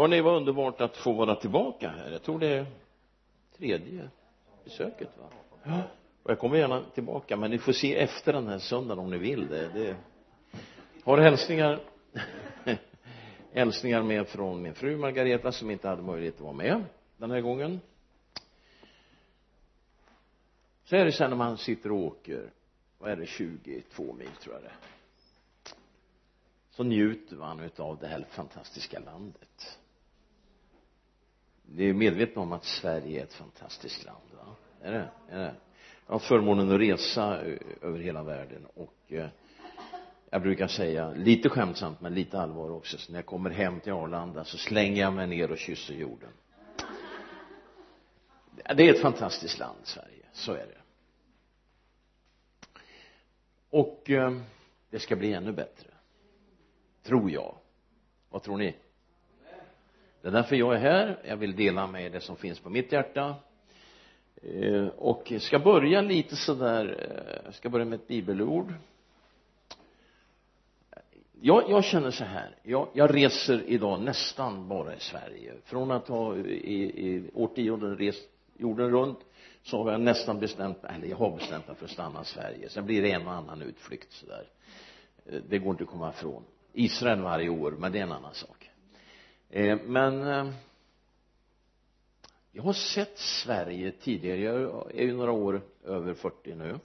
[0.00, 2.10] Hörrni, vad underbart att få vara tillbaka här?
[2.10, 2.66] Jag tror det är
[3.58, 4.10] tredje
[4.64, 5.24] besöket va?
[5.62, 5.82] Ja.
[6.22, 9.18] Och jag kommer gärna tillbaka men ni får se efter den här söndagen om ni
[9.18, 9.48] vill.
[9.48, 9.96] Det, det
[11.04, 11.80] har hälsningar
[13.52, 16.84] hälsningar med från min fru Margareta som inte hade möjlighet att vara med
[17.16, 17.80] den här gången.
[20.84, 22.50] Så är det sen när man sitter och åker
[22.98, 24.72] vad är det 22 mil tror jag det
[26.70, 29.78] så njuter man utav det här fantastiska landet
[31.74, 34.56] ni är medvetna om att Sverige är ett fantastiskt land va?
[34.82, 35.54] Är det, är det?
[36.06, 39.28] Jag har förmånen att resa eh, över hela världen och eh,
[40.30, 43.92] jag brukar säga lite skämtsamt men lite allvar också så när jag kommer hem till
[43.92, 46.30] Arlanda så slänger jag mig ner och kysser jorden.
[48.76, 50.26] Det är ett fantastiskt land Sverige.
[50.32, 50.80] Så är det.
[53.70, 54.40] Och eh,
[54.90, 55.88] det ska bli ännu bättre.
[57.02, 57.56] Tror jag.
[58.28, 58.76] Vad tror ni?
[60.22, 61.18] Det är därför jag är här.
[61.24, 63.34] Jag vill dela med det som finns på mitt hjärta.
[64.42, 67.10] Eh, och ska börja lite sådär
[67.44, 68.74] jag ska börja med ett bibelord.
[71.40, 72.56] Jag, jag känner så här.
[72.62, 75.54] Jag, jag reser idag nästan bara i Sverige.
[75.64, 79.18] Från att ha i, i årtionden rest jorden runt
[79.62, 82.68] så har jag nästan bestämt eller jag har bestämt mig för att stanna i Sverige.
[82.68, 84.44] Sen blir det en och annan utflykt sådär.
[85.26, 86.42] Eh, det går inte att komma ifrån.
[86.72, 88.59] Israel varje år men det är en annan sak.
[89.52, 90.52] Eh, men eh,
[92.52, 94.40] jag har sett Sverige tidigare.
[94.40, 96.78] Jag är ju några år över 40 nu.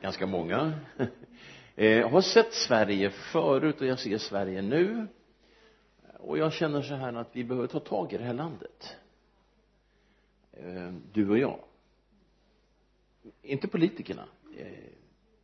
[0.00, 0.80] Ganska många.
[1.80, 5.06] Eh, jag har sett Sverige förut och jag ser Sverige nu.
[6.18, 8.96] Och jag känner så här att vi behöver ta tag i det här landet.
[11.12, 11.60] Du och jag.
[13.42, 14.24] Inte politikerna.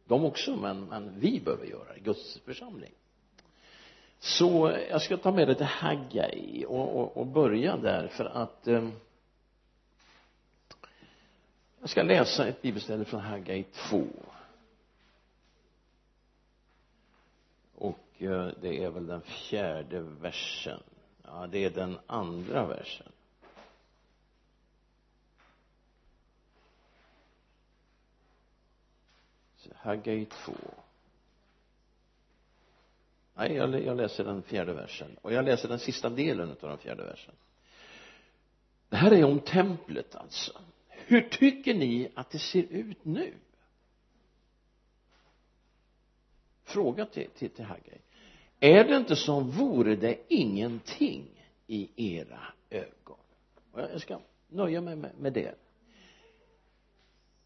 [0.05, 2.01] De också men, men vi behöver göra det.
[2.01, 2.93] Guds församling
[4.25, 8.67] så jag ska ta med det till Haggai och, och, och börja där för att
[8.67, 8.89] eh,
[11.81, 14.07] jag ska läsa ett bibelställe från Haggai 2
[17.75, 20.83] och eh, det är väl den fjärde versen.
[21.23, 23.13] Ja det är den andra versen.
[29.75, 30.53] Haggai 2
[33.35, 35.17] nej jag, jag läser den fjärde versen.
[35.23, 37.35] Och jag läser den sista delen av den fjärde versen.
[38.89, 40.61] Det här är om templet alltså.
[40.89, 43.35] Hur tycker ni att det ser ut nu?
[46.65, 47.99] Fråga till, till, till Haggai.
[48.61, 51.25] Är det inte som vore det ingenting
[51.67, 52.41] i era
[52.71, 53.17] ögon?
[53.73, 55.55] Och jag ska nöja mig med, med det.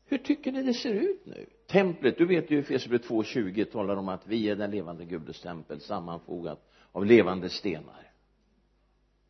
[0.05, 1.47] Hur tycker ni det ser ut nu?
[1.69, 5.81] Templet, du vet ju Efesierbrevet 2.20 talar om att vi är den levande Gudens tempel
[5.81, 8.13] sammanfogat av levande stenar.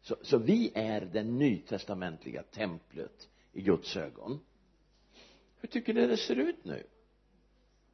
[0.00, 4.40] Så, så vi är det nytestamentliga templet i Guds ögon.
[5.60, 6.82] Hur tycker ni det ser ut nu?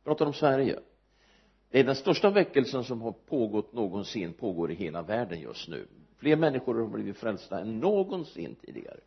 [0.04, 0.80] Pratar om Sverige.
[1.70, 5.86] Det är den största väckelsen som har pågått någonsin pågår i hela världen just nu.
[6.16, 9.00] Fler människor har blivit frälsta än någonsin tidigare.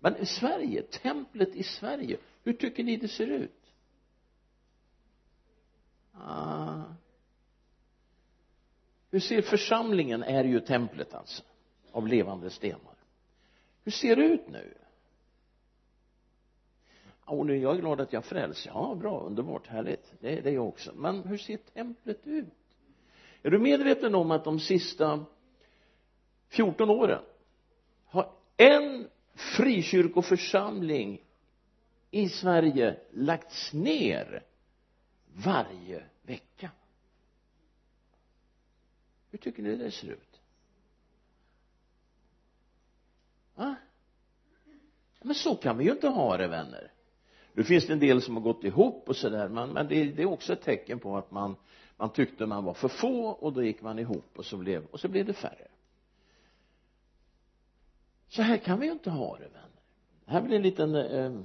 [0.00, 3.61] Men i Sverige, templet i Sverige hur tycker ni det ser ut?
[6.12, 6.82] Ah.
[9.10, 11.42] hur ser församlingen är ju templet alltså
[11.92, 12.96] av levande stenar?
[13.84, 14.74] Hur ser det ut nu?
[17.24, 20.14] Och nu jag är glad att jag är frälst ja bra underbart härligt.
[20.20, 20.92] Det, det är jag också.
[20.94, 22.46] Men hur ser templet ut?
[23.42, 25.24] Är du medveten om att de sista
[26.48, 27.22] 14 åren
[28.04, 31.22] har en frikyrkoförsamling
[32.10, 34.44] i Sverige lagts ner?
[35.36, 36.70] Varje vecka.
[39.30, 40.40] Hur tycker ni det ser ut?
[43.54, 43.74] Va?
[45.22, 46.92] Men så kan vi ju inte ha det vänner.
[47.52, 50.22] Nu finns det en del som har gått ihop och sådär men, men det, det,
[50.22, 51.56] är också ett tecken på att man
[51.96, 55.00] man tyckte man var för få och då gick man ihop och så blev och
[55.00, 55.68] så blev det färre.
[58.28, 59.80] Så här kan vi ju inte ha det vänner.
[60.24, 61.40] Det här blir en liten eh,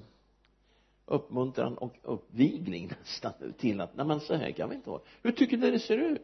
[1.08, 5.02] uppmuntran och uppvigling nästan till att nej men så här kan vi inte ha.
[5.22, 6.22] Hur tycker ni det ser ut?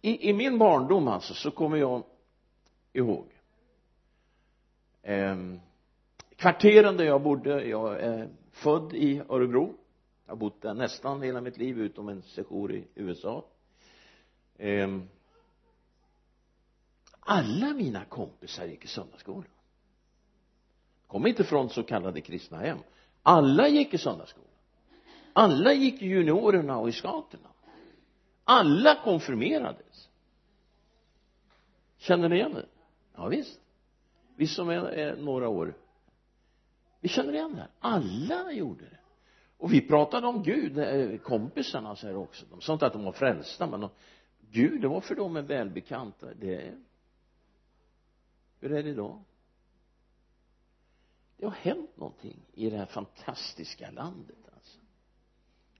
[0.00, 2.02] I, i min barndom alltså så kommer jag
[2.92, 3.26] ihåg
[5.02, 5.36] eh,
[6.36, 7.64] kvarteren där jag bodde.
[7.64, 9.74] Jag är född i Örebro.
[10.26, 13.44] Jag har bott där nästan hela mitt liv utom en session i USA.
[14.56, 14.98] Eh,
[17.20, 19.50] alla mina kompisar gick i söndagsskolan.
[21.06, 22.78] Kom inte från så kallade kristna hem
[23.26, 24.50] alla gick i söndagsskolan.
[25.32, 27.48] Alla gick i juniorerna och i scouterna
[28.48, 30.08] alla konfirmerades.
[31.96, 32.66] Känner ni igen det?
[33.14, 33.60] Ja visst.
[34.36, 35.74] Vi som är, är några år.
[37.00, 37.70] Vi känner igen det här.
[37.78, 38.98] Alla gjorde det.
[39.58, 42.46] Och vi pratade om Gud eh, kompisarna så här också.
[42.50, 43.90] De sa inte att de var frälsta men de,
[44.50, 46.74] Gud det var för dem en välbekant det
[48.60, 49.22] hur är det idag
[51.36, 54.78] det har hänt någonting i det här fantastiska landet alltså.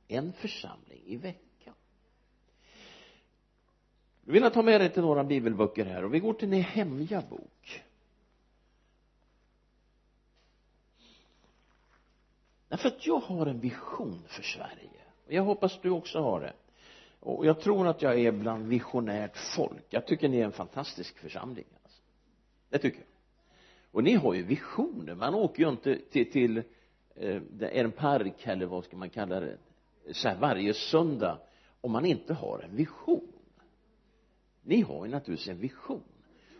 [0.08, 1.74] En församling i veckan.
[4.20, 7.22] Nu vill jag ta med dig till några bibelböcker här och vi går till Nehemja
[7.30, 7.82] bok.
[12.68, 16.52] Därför att jag har en vision för Sverige och jag hoppas du också har det.
[17.20, 19.84] Och jag tror att jag är bland visionärt folk.
[19.88, 22.02] Jag tycker ni är en fantastisk församling alltså.
[22.68, 23.15] det tycker jag
[23.96, 25.14] och ni har ju visioner.
[25.14, 26.62] Man åker ju inte till, till
[27.14, 29.58] eh, en park eller vad ska man kalla det?
[30.12, 31.38] Så här varje söndag
[31.80, 33.32] om man inte har en vision.
[34.62, 36.02] Ni har ju naturligtvis en vision.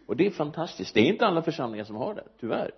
[0.06, 0.94] Och det är fantastiskt.
[0.94, 2.70] Det är inte alla församlingar som har det tyvärr.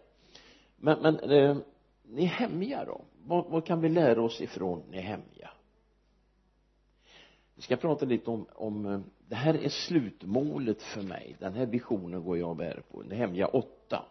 [0.77, 1.57] Men, men eh,
[2.03, 3.01] Nehemja då.
[3.27, 5.51] Vad, vad kan vi lära oss ifrån Nehemja
[7.59, 11.37] vi ska prata lite om, om eh, det här är slutmålet för mig.
[11.39, 13.03] Den här visionen går jag och bär på.
[13.03, 14.05] Nehemja 8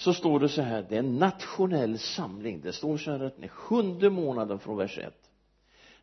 [0.00, 2.60] så står det så här det är en nationell samling.
[2.60, 5.14] Det står så här att när sjunde månaden från vers 1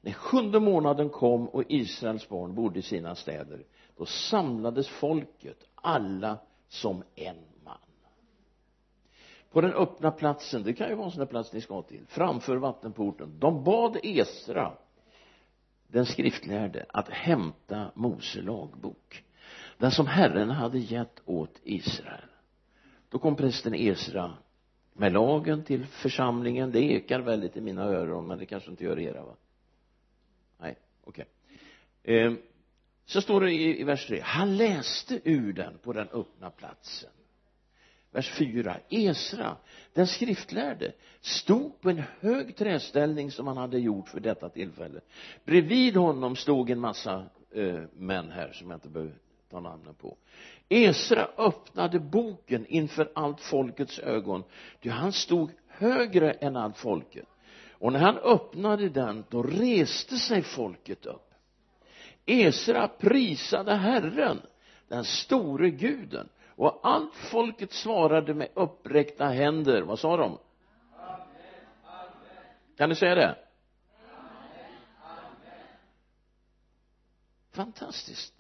[0.02, 3.66] när sjunde månaden kom och Israels barn bodde i sina städer.
[3.98, 7.78] Då samlades folket alla som en man.
[9.52, 12.06] På den öppna platsen det kan ju vara en sån där plats ni ska till
[12.08, 14.78] framför vattenporten de bad Esra
[15.88, 19.24] den skriftlärde att hämta Mose lagbok.
[19.78, 22.30] Den som Herren hade gett åt Israel
[23.10, 24.38] då kom prästen Esra
[24.94, 26.72] med lagen till församlingen.
[26.72, 29.36] Det ekar väldigt i mina öron men det kanske inte gör era va?
[30.58, 31.26] Nej okej.
[32.04, 32.16] Okay.
[32.16, 32.34] eh,
[33.06, 37.10] så står det i, i vers 3 han läste ur den på den öppna platsen.
[38.12, 39.58] Vers 4 Esra
[39.94, 45.02] den skriftlärde stod på en hög träställning som han hade gjort för detta tillfälle.
[45.46, 49.16] Bredvid honom stod en massa eh, män här som jag inte behöver
[49.50, 50.18] ta namnen på.
[50.70, 54.44] Esra öppnade boken inför allt folkets ögon.
[54.82, 57.26] Ty han stod högre än allt folket.
[57.72, 61.34] Och när han öppnade den då reste sig folket upp.
[62.26, 64.42] Esra prisade Herren
[64.88, 66.30] den store guden.
[66.46, 69.82] Och allt folket svarade med uppräckta händer.
[69.82, 70.24] Vad sa de?
[70.24, 70.38] Amen,
[71.84, 72.08] amen.
[72.78, 73.38] kan ni säga det?
[75.02, 75.68] Amen,
[77.52, 78.37] fantastiskt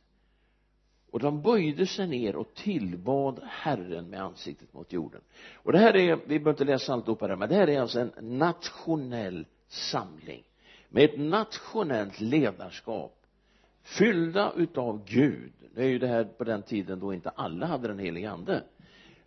[1.18, 5.22] och de böjde sig ner och tillbad Herren med ansiktet mot jorden.
[5.56, 8.00] Och det här är, vi behöver inte läsa alltihopa det men det här är alltså
[8.00, 10.44] en nationell samling
[10.90, 13.25] med ett nationellt ledarskap
[13.84, 15.54] fyllda utav Gud.
[15.75, 18.63] Det är ju det här på den tiden då inte alla hade den helige ande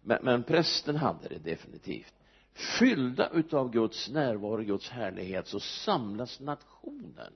[0.03, 2.15] men, men prästen hade det definitivt.
[2.79, 7.33] Fyllda utav Guds närvaro, Guds härlighet så samlas nationen.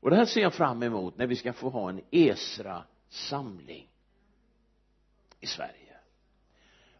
[0.00, 3.88] Och det här ser jag fram emot när vi ska få ha en Esra samling
[5.40, 5.96] i Sverige.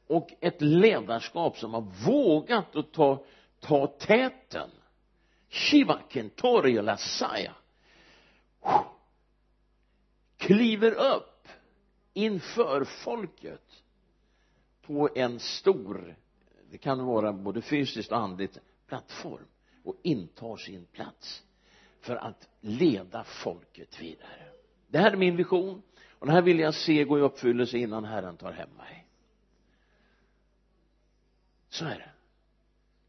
[0.07, 3.25] Och ett ledarskap som har vågat att ta,
[3.61, 4.71] ta täten.
[5.49, 7.55] Shivaken Tori Lasaya.
[10.37, 11.49] Kliver upp
[12.13, 13.83] inför folket
[14.83, 16.17] på en stor
[16.75, 19.47] det kan vara både fysiskt och andligt plattform
[19.85, 21.43] och intar sin plats
[22.01, 24.49] för att leda folket vidare.
[24.89, 25.83] Det här är min vision
[26.25, 29.07] och den här vill jag se gå i uppfyllelse innan Herren tar hem mig.
[31.69, 32.11] Så är det.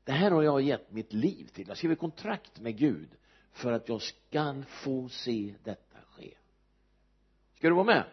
[0.03, 1.67] Det här har jag gett mitt liv till.
[1.67, 3.09] Jag skriver kontrakt med Gud
[3.51, 6.33] för att jag ska få se detta ske.
[7.57, 8.03] Ska du vara med?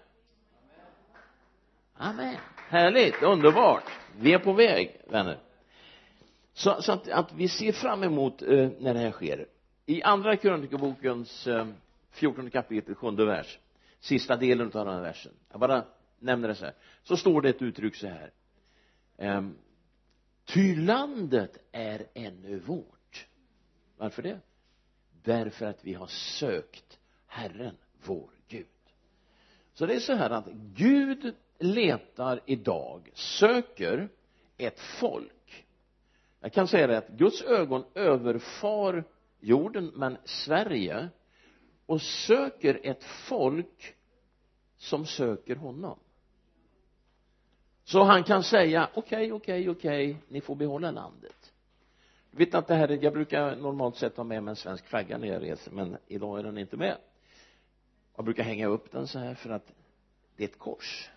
[1.94, 2.36] Amen.
[2.56, 3.22] Härligt.
[3.22, 3.84] Underbart.
[4.18, 5.38] Vi är på väg vänner.
[6.52, 9.46] Så, så att, att, vi ser fram emot eh, när det här sker.
[9.86, 11.66] I andra krönikebokens eh,
[12.10, 13.58] 14 kapitel sjunde vers
[14.02, 15.32] sista delen av den här versen.
[15.50, 15.84] Jag bara
[16.18, 16.74] nämner det så här.
[17.02, 18.30] Så står det ett uttryck så här.
[19.16, 19.56] Ehm,
[20.44, 23.26] ty landet är ännu vårt.
[23.96, 24.40] Varför det?
[25.22, 28.66] Därför att vi har sökt Herren vår Gud.
[29.74, 34.08] Så det är så här att Gud letar idag söker
[34.56, 35.66] ett folk.
[36.40, 39.04] Jag kan säga det att Guds ögon överfar
[39.40, 41.08] jorden men Sverige
[41.86, 43.94] och söker ett folk
[44.76, 45.98] som söker honom.
[47.84, 51.52] Så han kan säga okej, okay, okej, okay, okej, okay, ni får behålla landet.
[52.30, 55.18] Du vet att det här jag brukar normalt sett ha med mig en svensk flagga
[55.18, 56.96] när jag reser men idag är den inte med.
[58.16, 59.72] Jag brukar hänga upp den så här för att
[60.36, 61.10] det är ett kors.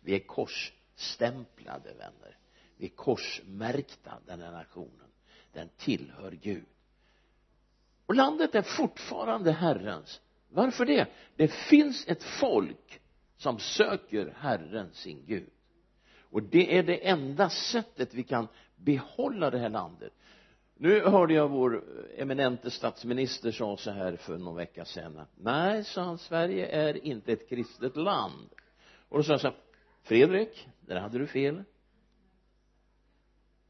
[0.00, 2.36] Vi är korsstämplade vänner.
[2.76, 5.08] Vi är korsmärkta den här nationen.
[5.52, 6.66] Den tillhör Gud
[8.08, 10.20] och landet är fortfarande Herrens.
[10.48, 11.06] Varför det?
[11.36, 13.00] Det finns ett folk
[13.36, 15.50] som söker Herren sin Gud.
[16.20, 20.12] Och det är det enda sättet vi kan behålla det här landet.
[20.76, 21.84] Nu hörde jag vår
[22.16, 25.26] eminente statsminister sa så här för någon vecka sedan.
[25.34, 28.48] Nej sa han Sverige är inte ett kristet land.
[29.08, 29.56] Och då sa jag så här
[30.02, 31.64] Fredrik där hade du fel.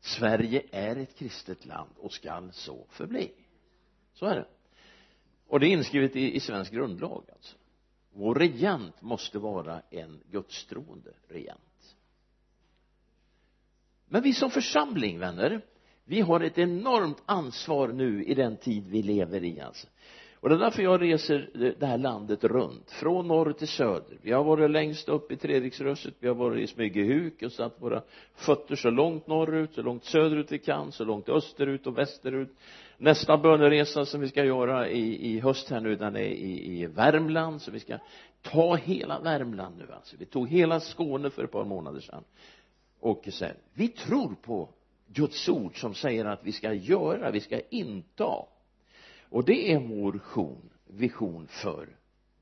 [0.01, 3.33] Sverige är ett kristet land och skall så förbli
[4.19, 4.47] så är det.
[5.47, 7.57] Och det är inskrivet i, i svensk grundlag alltså.
[8.13, 11.97] Vår regent måste vara en gudstroende regent.
[14.09, 15.61] Men vi som församling vänner
[16.05, 19.87] vi har ett enormt ansvar nu i den tid vi lever i alltså
[20.41, 22.91] och det är därför jag reser det här landet runt.
[22.91, 24.19] Från norr till söder.
[24.23, 26.15] Vi har varit längst upp i Treriksröset.
[26.19, 28.03] Vi har varit i Smygehuk och satt våra
[28.35, 32.49] fötter så långt norrut så långt söderut vi kan så långt österut och västerut.
[32.99, 36.87] Nästa böneresa som vi ska göra i, i höst här nu den är i, i
[36.87, 37.63] Värmland.
[37.63, 37.99] Så vi ska
[38.43, 40.17] ta hela Värmland nu alltså.
[40.19, 42.25] Vi tog hela Skåne för ett par månader sedan.
[43.01, 44.69] Och sen, vi tror på
[45.07, 48.45] Guds ord som säger att vi ska göra, vi ska inta
[49.31, 51.89] och det är vår vision, vision för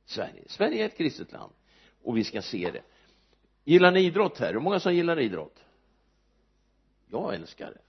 [0.05, 0.43] Sverige.
[0.47, 1.53] Sverige är ett kristet land
[2.03, 2.83] och vi ska se det.
[3.65, 5.65] Gillar ni idrott här, hur många som gillar idrott?
[7.11, 7.81] Jag älskar det.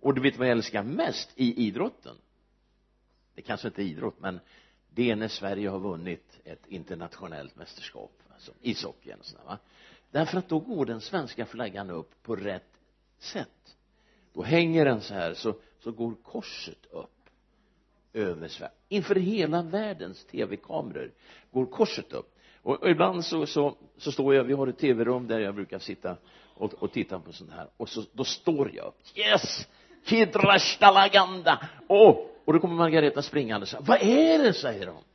[0.00, 2.16] Och du vet vad jag älskar mest i idrotten?
[3.34, 4.40] Det kanske inte är idrott men
[4.90, 9.58] det är när Sverige har vunnit ett internationellt mästerskap alltså ishockey eller sådär va?
[10.10, 12.80] Därför att då går den svenska flaggan upp på rätt
[13.18, 13.76] sätt.
[14.32, 17.11] Då hänger den så här så, så går korset upp
[18.12, 21.12] över Sverige inför hela världens tv-kameror
[21.50, 22.38] går korset upp.
[22.62, 25.78] Och, och ibland så, så, så står jag, vi har ett tv-rum där jag brukar
[25.78, 26.16] sitta
[26.54, 27.68] och, och titta på sånt här.
[27.76, 28.98] Och så, då står jag upp.
[29.14, 29.68] Yes!
[30.04, 32.26] Kidrashtalaganda oh!
[32.44, 34.52] och då kommer Margareta springande och säger vad är det?
[34.52, 34.96] säger hon.
[34.96, 35.06] Alltså,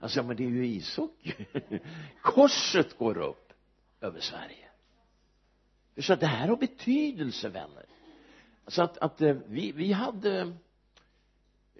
[0.00, 1.32] jag säger men det är ju ishockey.
[2.22, 3.52] Korset går upp
[4.00, 4.68] över Sverige.
[5.98, 7.84] Så att det här har betydelse vänner.
[8.66, 10.52] Så att, att eh, vi, vi hade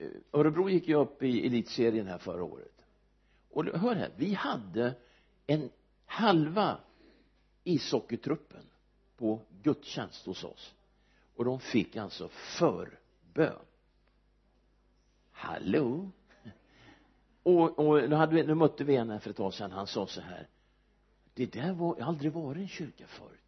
[0.00, 2.86] Eh, Örebro gick ju upp i elitserien här förra året.
[3.50, 4.94] Och hör här vi hade
[5.46, 5.70] en
[6.06, 6.80] halva
[7.64, 8.64] ishockeytruppen
[9.16, 10.74] på gudstjänst hos oss.
[11.36, 13.64] Och de fick alltså förbön.
[15.30, 16.10] Hallå?
[17.42, 19.72] Och, och nu, hade vi, nu mötte vi en här för ett tag sedan.
[19.72, 20.48] Han sa så här
[21.34, 23.40] det där var, jag har aldrig varit i en kyrka förr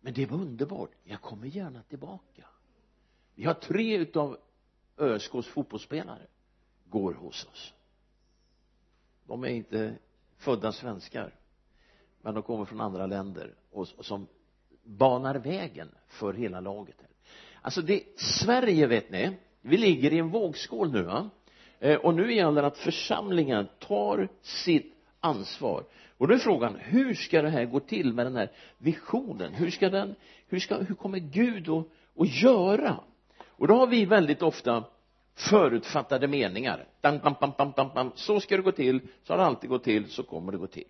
[0.00, 0.90] men det var underbart.
[1.04, 2.46] Jag kommer gärna tillbaka.
[3.34, 4.38] Vi har tre utav
[5.00, 6.26] ÖSKs fotbollsspelare
[6.84, 7.74] går hos oss.
[9.26, 9.94] De är inte
[10.36, 11.34] födda svenskar
[12.22, 14.26] men de kommer från andra länder och, och som
[14.82, 17.10] banar vägen för hela laget här.
[17.62, 21.30] Alltså det Sverige vet ni vi ligger i en vågskål nu va?
[21.78, 25.84] Eh, och nu gäller det att församlingen tar sitt ansvar.
[26.16, 29.54] Och då är frågan hur ska det här gå till med den här visionen?
[29.54, 30.14] Hur ska den
[30.48, 33.00] hur ska hur kommer Gud att, att göra?
[33.60, 34.84] Och då har vi väldigt ofta
[35.34, 36.88] förutfattade meningar.
[37.02, 38.12] Bam, bam, bam, bam, bam, bam.
[38.14, 40.66] så ska det gå till så har det alltid gått till så kommer det gå
[40.66, 40.88] till.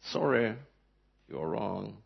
[0.00, 0.52] Sorry
[1.26, 1.96] you're wrong.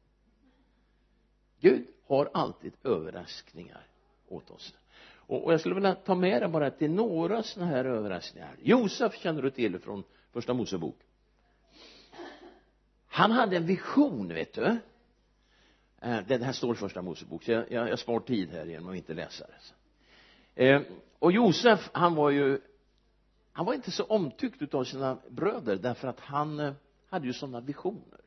[1.61, 3.87] Gud har alltid överraskningar
[4.29, 4.75] åt oss.
[5.12, 8.57] Och, och jag skulle vilja ta med dig bara till några sådana här överraskningar.
[8.62, 10.99] Josef känner du till från första Mosebok.
[13.07, 14.79] Han hade en vision vet du.
[16.00, 18.88] Eh, det här står i första Mosebok så jag, jag, jag spar tid här genom
[18.88, 19.47] att inte läsa
[20.54, 20.69] det.
[20.69, 20.83] Eh,
[21.19, 22.61] och Josef han var ju
[23.52, 26.73] han var inte så omtyckt utav sina bröder därför att han eh,
[27.09, 28.21] hade ju sådana visioner.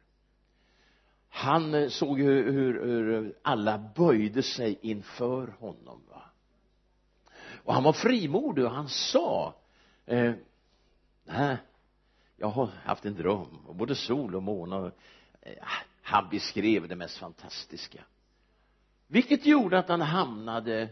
[1.30, 6.24] Han eh, såg hur, hur, hur alla böjde sig inför honom va.
[7.64, 9.56] Och han var frimodig och han sa
[10.06, 10.34] eh,
[11.26, 11.58] nej
[12.38, 14.92] jag har haft en dröm och både sol och måne och,
[15.42, 15.68] eh,
[16.04, 18.04] han beskrev det mest fantastiska.
[19.08, 20.90] Vilket gjorde att han hamnade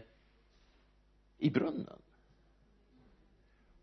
[1.38, 2.02] i brunnen.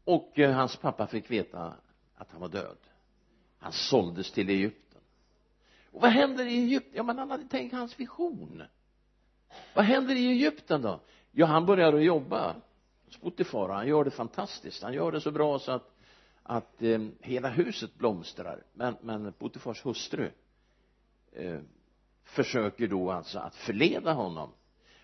[0.04, 1.74] Och eh, hans pappa fick veta
[2.16, 2.78] att han var död.
[3.60, 5.02] Han såldes till Egypten.
[5.92, 8.64] Och vad händer i Egypten ja men han hade tänkt hans vision.
[9.74, 11.00] Vad händer i Egypten då?
[11.32, 12.56] Ja han börjar att jobba
[13.06, 14.84] hos Potifar han gör det fantastiskt.
[14.84, 15.96] Han gör det så bra så att
[16.44, 18.64] att eh, hela huset blomstrar.
[18.74, 20.32] Men, men Potifars hustru
[21.32, 21.60] eh,
[22.24, 24.54] försöker då alltså att förleda honom.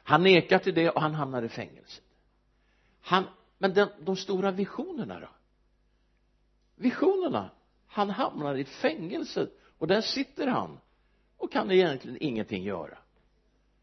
[0.04, 2.06] Han nekar till det och han hamnar i fängelset
[3.06, 3.26] han,
[3.58, 5.30] men den, de stora visionerna då?
[6.76, 7.50] Visionerna?
[7.88, 10.80] Han hamnar i fängelset och där sitter han
[11.38, 12.98] och kan egentligen ingenting göra.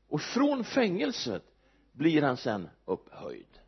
[0.09, 1.45] Och från fängelset
[1.93, 3.61] blir han sen upphöjd.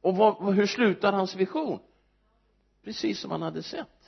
[0.00, 1.78] Och vad, hur slutar hans vision?
[2.82, 4.01] Precis som han hade sett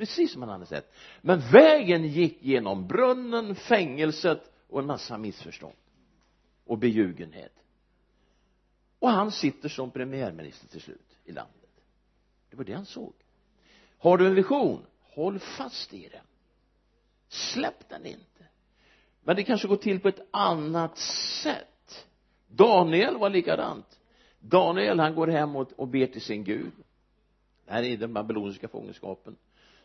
[0.00, 0.92] precis som han hade sett.
[1.20, 5.76] Men vägen gick genom brunnen, fängelset och en massa missförstånd
[6.64, 7.60] och beljugenhet
[9.00, 11.70] och han sitter som premiärminister till slut i landet.
[12.50, 13.12] Det var det han såg.
[13.98, 14.86] Har du en vision?
[15.00, 16.24] Håll fast i den.
[17.28, 18.44] Släpp den inte.
[19.22, 20.98] Men det kanske går till på ett annat
[21.42, 22.06] sätt.
[22.48, 24.00] Daniel var likadant.
[24.38, 26.72] Daniel han går hem och, och ber till sin Gud.
[27.64, 29.36] Det här är den babyloniska fångenskapen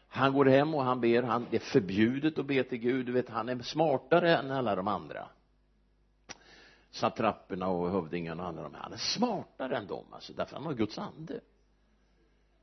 [0.08, 3.06] han går hem och han ber han, det är förbjudet att be till Gud.
[3.06, 5.30] Du vet han är smartare än alla de andra.
[6.92, 8.82] Satrapperna och hövdingarna och alla de här.
[8.82, 11.42] Han är smartare än dem alltså därför han har Guds ande.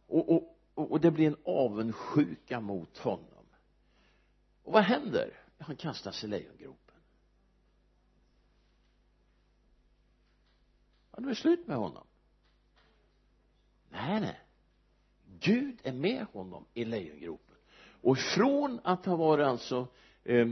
[0.07, 3.47] Och, och, och det blir en avundsjuka mot honom.
[4.63, 5.31] Och vad händer?
[5.59, 6.95] Han kastas i lejongropen.
[11.13, 12.07] Ja det är slut med honom.
[13.89, 14.42] Nej nej.
[15.43, 17.57] Gud är med honom i lejongropen.
[18.01, 19.87] Och från att ha varit alltså
[20.25, 20.49] eh,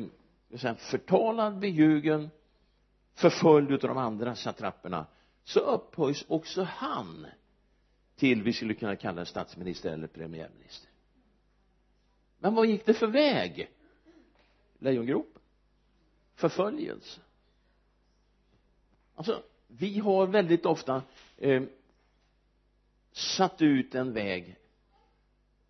[0.77, 2.31] förtalad, beljugen
[3.15, 5.07] förföljd utav de andra satrapperna
[5.45, 7.27] så upphöjs också han
[8.17, 10.91] till vi skulle kunna kalla det statsminister eller premiärminister.
[12.39, 13.71] Men vad gick det för väg?
[14.79, 15.43] Lejongropen.
[16.35, 17.21] Förföljelse.
[19.15, 21.03] Alltså vi har väldigt ofta
[21.37, 21.63] eh,
[23.13, 24.57] satt ut en väg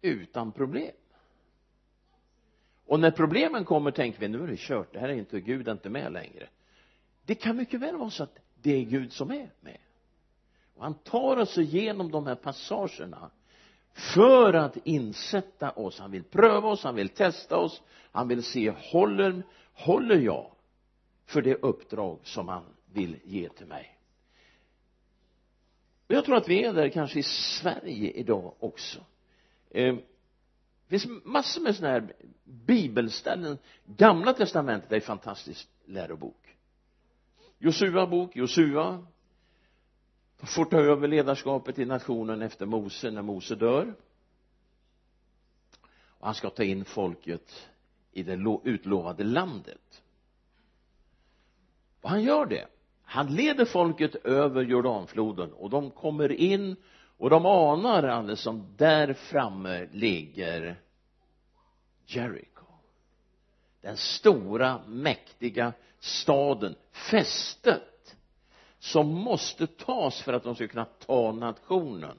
[0.02, 0.92] utan problem.
[2.87, 5.69] Och när problemen kommer tänker vi nu är det kört det här är inte Gud
[5.69, 6.49] är inte med längre.
[7.25, 9.78] Det kan mycket väl vara så att det är Gud som är med.
[10.75, 13.30] Och han tar oss igenom de här passagerna
[13.92, 16.00] för att insätta oss.
[16.00, 19.42] Han vill pröva oss, han vill testa oss han vill se håller,
[19.73, 20.50] håller jag
[21.26, 23.96] för det uppdrag som han vill ge till mig?
[26.07, 29.05] Och jag tror att vi är där kanske i Sverige idag också
[29.70, 29.94] eh,
[30.88, 32.12] det finns massor med sådana här
[32.44, 33.59] bibelställen.
[33.85, 36.56] Gamla testamentet är en fantastisk lärobok.
[37.59, 39.06] Josua bok, Josua.
[40.37, 43.94] Får ta över ledarskapet i nationen efter Mose när Mose dör.
[46.20, 47.68] Och han ska ta in folket
[48.12, 50.02] i det utlovade landet.
[52.00, 52.66] Och han gör det.
[53.02, 56.76] Han leder folket över Jordanfloden och de kommer in
[57.20, 60.80] och de anar alldeles som där framme ligger
[62.06, 62.64] Jericho.
[63.80, 66.74] Den stora mäktiga staden
[67.11, 68.16] fästet
[68.78, 72.16] som måste tas för att de ska kunna ta nationen.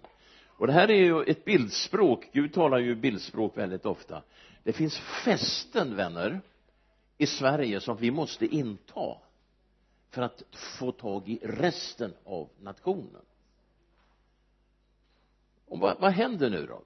[0.47, 2.29] Och det här är ju ett bildspråk.
[2.33, 4.21] Gud talar ju bildspråk väldigt ofta.
[4.63, 6.41] Det finns fästen vänner
[7.17, 9.17] i Sverige som vi måste inta
[10.09, 13.21] för att få tag i resten av nationen
[15.71, 16.83] och vad, vad händer nu då?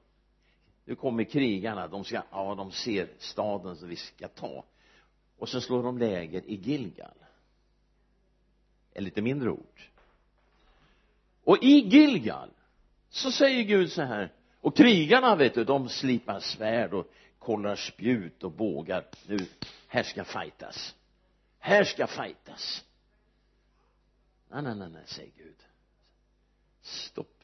[0.85, 4.63] Nu kommer krigarna de ska, ja de ser staden som vi ska ta.
[5.37, 7.17] Och så slår de läger i Gilgal.
[8.93, 9.89] En lite mindre ort
[11.43, 12.49] och i Gilgal
[13.09, 18.43] så säger Gud så här och krigarna vet du de slipar svärd och kollar spjut
[18.43, 19.05] och bågar.
[19.27, 19.37] Nu
[19.87, 20.95] här ska fightas.
[21.59, 22.85] Här ska fightas.
[24.49, 25.57] Nej nej nej nej säger Gud.
[26.81, 27.34] Stopp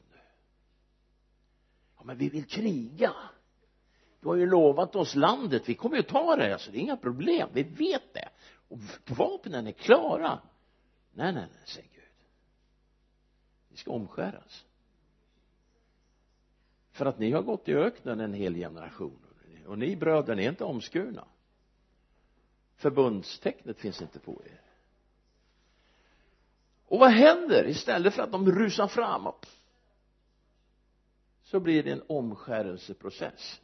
[2.02, 3.14] ja men vi vill kriga.
[4.20, 5.68] Du har ju lovat oss landet.
[5.68, 7.48] Vi kommer ju ta det alltså det är inga problem.
[7.52, 8.28] Vi vet det.
[8.68, 8.78] Och
[9.16, 10.40] vapnen är klara.
[11.12, 12.04] Nej nej nej säger Gud.
[13.68, 14.64] Vi ska omskäras.
[16.92, 19.18] För att ni har gått i öknen en hel generation
[19.66, 21.24] och ni bröder ni är inte omskurna.
[22.76, 24.60] Förbundstecknet finns inte på er.
[26.86, 27.68] Och vad händer?
[27.68, 29.46] Istället för att de rusar fram och
[31.52, 33.60] så blir det en omskärelseprocess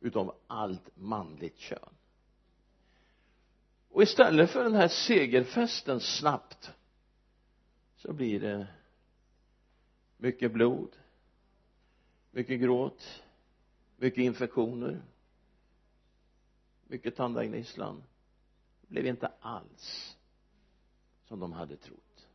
[0.00, 1.94] utav allt manligt kön.
[3.88, 6.72] Och istället för den här segerfesten snabbt
[7.96, 8.66] så blir det
[10.16, 10.96] mycket blod
[12.30, 13.22] mycket gråt
[13.96, 15.02] mycket infektioner
[16.86, 18.02] mycket tandagnisslan
[18.80, 20.16] det blev inte alls
[21.24, 22.28] som de hade trott.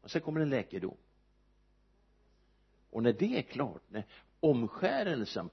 [0.00, 0.96] Och sen kommer en läkedom
[2.90, 4.06] och när det är klart när
[4.40, 5.50] omskärelsen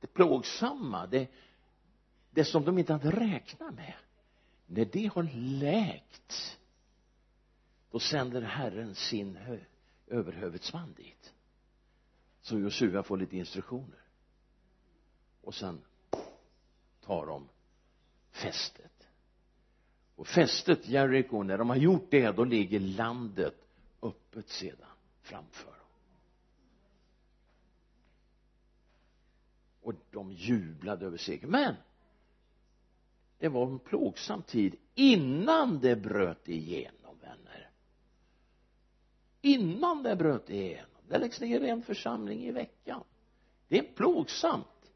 [0.00, 1.28] det plågsamma det,
[2.30, 3.94] det som de inte hade räknat med
[4.66, 5.22] när det har
[5.60, 6.58] läkt
[7.90, 9.58] då sänder Herren sin hö,
[10.06, 11.34] överhövetsman dit.
[12.40, 14.02] Så Josua får lite instruktioner.
[15.40, 15.80] Och sen
[17.00, 17.48] tar de
[18.30, 19.08] fästet.
[20.16, 23.54] Och fästet Jeriko när de har gjort det då ligger landet
[24.02, 24.88] öppet sedan
[25.22, 25.78] framför dem
[29.88, 31.74] och de jublade över segern men
[33.38, 37.70] det var en plågsam tid innan det bröt igenom vänner.
[39.40, 41.00] Innan det bröt igenom.
[41.08, 43.02] Det läggs ner en församling i veckan.
[43.68, 44.92] Det är plågsamt.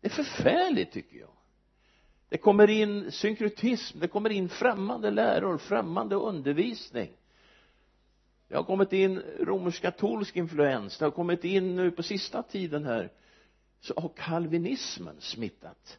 [0.00, 1.30] Det är förfärligt tycker jag.
[2.28, 7.10] Det kommer in synkretism det kommer in främmande läror främmande undervisning.
[8.48, 10.98] Det har kommit in romersk-katolsk influens.
[10.98, 13.10] Det har kommit in nu på sista tiden här
[13.84, 15.98] så har kalvinismen smittat.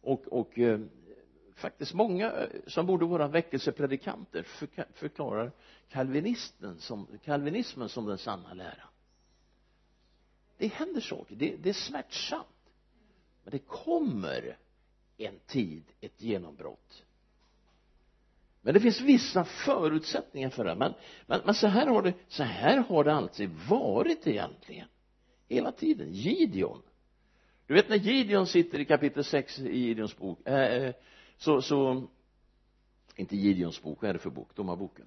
[0.00, 0.80] Och, och eh,
[1.54, 4.42] faktiskt många eh, som borde vara väckelsepredikanter
[4.94, 5.52] förklarar
[5.88, 8.88] kalvinisten som, kalvinismen som den sanna läran.
[10.58, 11.34] Det händer saker.
[11.34, 12.46] Det, det är smärtsamt.
[13.44, 14.56] Men det kommer
[15.16, 17.04] en tid ett genombrott.
[18.60, 20.94] Men det finns vissa förutsättningar för det men,
[21.26, 24.88] men, men så här har det så här har det alltid varit egentligen.
[25.48, 26.12] Hela tiden.
[26.12, 26.82] Gideon
[27.70, 30.94] du vet när Gideon sitter i kapitel 6 i Gideons bok äh,
[31.36, 32.08] så, så
[33.16, 34.54] inte Gideons bok, vad är det för bok?
[34.54, 35.06] domarboken.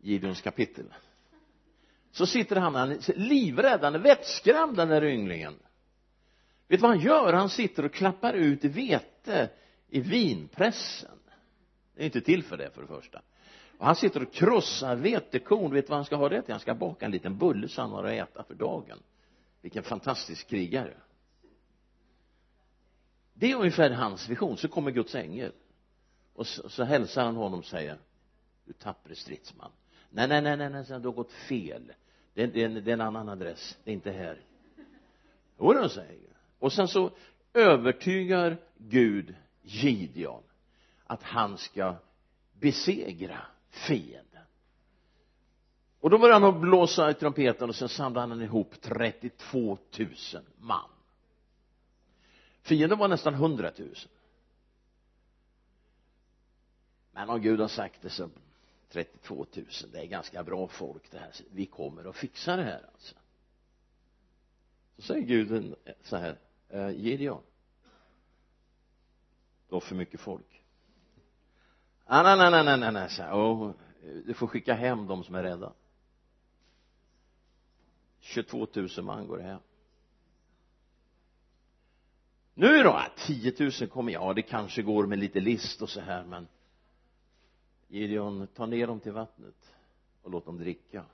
[0.00, 0.94] Gideons kapitel.
[2.10, 5.54] Så sitter han, han är livrädd, han är vettskrämd den där ynglingen.
[6.68, 7.32] Vet du vad han gör?
[7.32, 9.50] han sitter och klappar ut vete
[9.88, 11.18] i vinpressen.
[11.94, 13.22] Det är inte till för det för det första.
[13.78, 15.72] Och han sitter och krossar vetekorn.
[15.72, 16.52] Vet du vad han ska ha det till?
[16.52, 18.98] han ska baka en liten bulle så han har att äta för dagen
[19.60, 20.96] vilken fantastisk krigare.
[23.34, 24.56] Det är ungefär hans vision.
[24.56, 25.52] Så kommer Guds ängel.
[26.32, 27.98] Och så, så hälsar han honom och säger
[28.64, 29.70] du tappre stridsman.
[30.10, 31.92] Nej nej nej nej, nej du har gått fel.
[32.34, 33.78] Det, det, det är en annan adress.
[33.84, 34.40] Det är inte här.
[35.58, 37.10] Jodå säger och sen så
[37.54, 40.42] övertygar Gud Gideon
[41.06, 41.96] att han ska
[42.52, 43.40] besegra
[43.70, 44.27] fienden
[46.00, 50.08] och då började han att blåsa i trumpeten och sen samlade han ihop 32 000
[50.58, 50.90] man.
[52.62, 53.94] Fienden var nästan 100 000
[57.12, 58.28] men om Gud har sagt det så
[58.90, 61.30] 32 000 det är ganska bra folk det här.
[61.50, 63.14] Vi kommer att fixa det här alltså.
[64.96, 67.42] Så säger Gud så här eh, Gideon
[69.68, 70.62] du har för mycket folk.
[72.04, 73.72] Ah, nej, nej, nej, nej, nej, nej,
[74.26, 75.72] du får skicka hem de som är rädda.
[78.28, 79.60] 22 000 man går hem.
[82.54, 83.02] Nu då?
[83.16, 86.48] 10 000 kommer ja det kanske går med lite list och så här men
[87.88, 89.74] Gideon ta ner dem till vattnet
[90.22, 91.04] och låt dem dricka.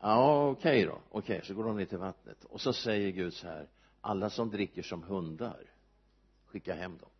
[0.00, 1.00] Ja okej okay då.
[1.10, 2.44] Okej okay, så går de ner till vattnet.
[2.44, 3.68] Och så säger Gud så här
[4.00, 5.70] alla som dricker som hundar
[6.46, 7.10] skicka hem dem.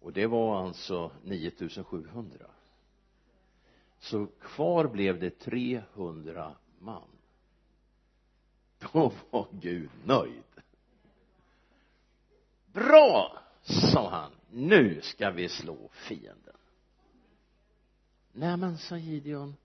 [0.00, 2.49] Och det var alltså 9700
[4.00, 7.08] så kvar blev det 300 man.
[8.78, 10.42] Då var Gud nöjd.
[12.66, 14.32] Bra sa han.
[14.50, 16.56] Nu ska vi slå fienden.
[18.32, 19.56] Nej men sa Gideon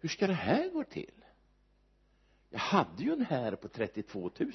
[0.00, 1.24] hur ska det här gå till?
[2.50, 4.52] Jag hade ju en här på 32 000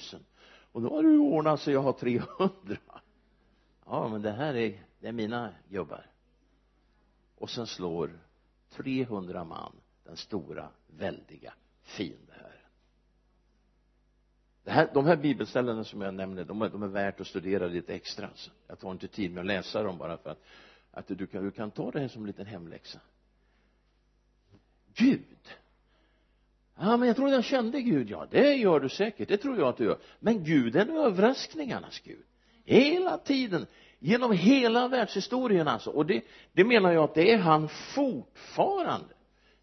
[0.72, 2.76] och nu har du ordnat så jag har 300
[3.86, 6.06] ja men det här är det är mina gubbar.
[7.34, 8.27] Och sen slår
[8.70, 9.72] 300 man
[10.04, 12.52] den stora väldiga fiendehären
[14.68, 17.66] det här, de här bibelställena som jag nämner de är, de är värt att studera
[17.66, 18.26] lite extra.
[18.26, 18.50] Alltså.
[18.66, 20.44] jag tar inte tid med att läsa dem bara för att
[20.90, 23.00] att du kan, du kan ta det här som en liten hemläxa.
[24.94, 25.48] Gud!
[26.76, 29.28] Ja men jag tror jag kände Gud ja det gör du säkert.
[29.28, 29.98] Det tror jag att du gör.
[30.20, 32.24] Men Gud är en överraskningarnas Gud.
[32.64, 33.66] Hela tiden
[33.98, 35.90] genom hela världshistorien alltså.
[35.90, 39.14] Och det, det menar jag att det är han fortfarande.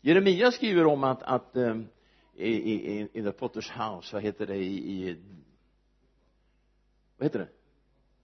[0.01, 1.87] Jeremia skriver om att, att um,
[2.35, 5.17] i, i, i the Potters house vad heter det i, i
[7.17, 7.47] vad heter det?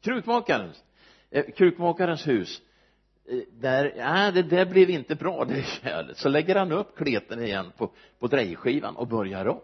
[0.02, 0.84] Krukmakarens
[1.30, 2.62] eh, krukmakarens hus.
[3.26, 7.44] Eh, där, ja det där blev inte bra det kärlet så lägger han upp kleten
[7.44, 9.62] igen på, på drejskivan och börjar om.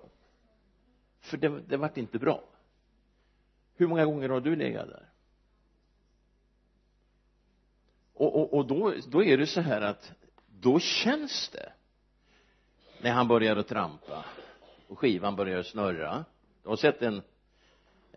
[1.21, 2.43] För det, det vart inte bra.
[3.75, 5.10] Hur många gånger har du legat där?
[8.21, 10.12] Och, och, och då, då är det så här att
[10.60, 11.71] då känns det.
[13.01, 14.25] När han börjar att trampa
[14.88, 16.25] och skivan börjar snurra.
[16.63, 17.21] Du har sett en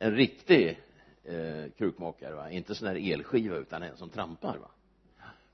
[0.02, 0.80] en riktig
[1.24, 2.50] eh, krukmakare va.
[2.50, 4.70] Inte sån här elskiva utan en som trampar va.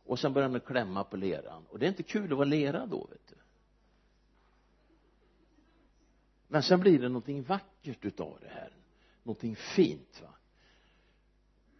[0.05, 1.65] Och sen börjar han klämma på leran.
[1.69, 3.35] Och det är inte kul att vara lera då vet du.
[6.49, 8.71] Men sen blir det någonting vackert utav det här.
[9.23, 10.29] Någonting fint va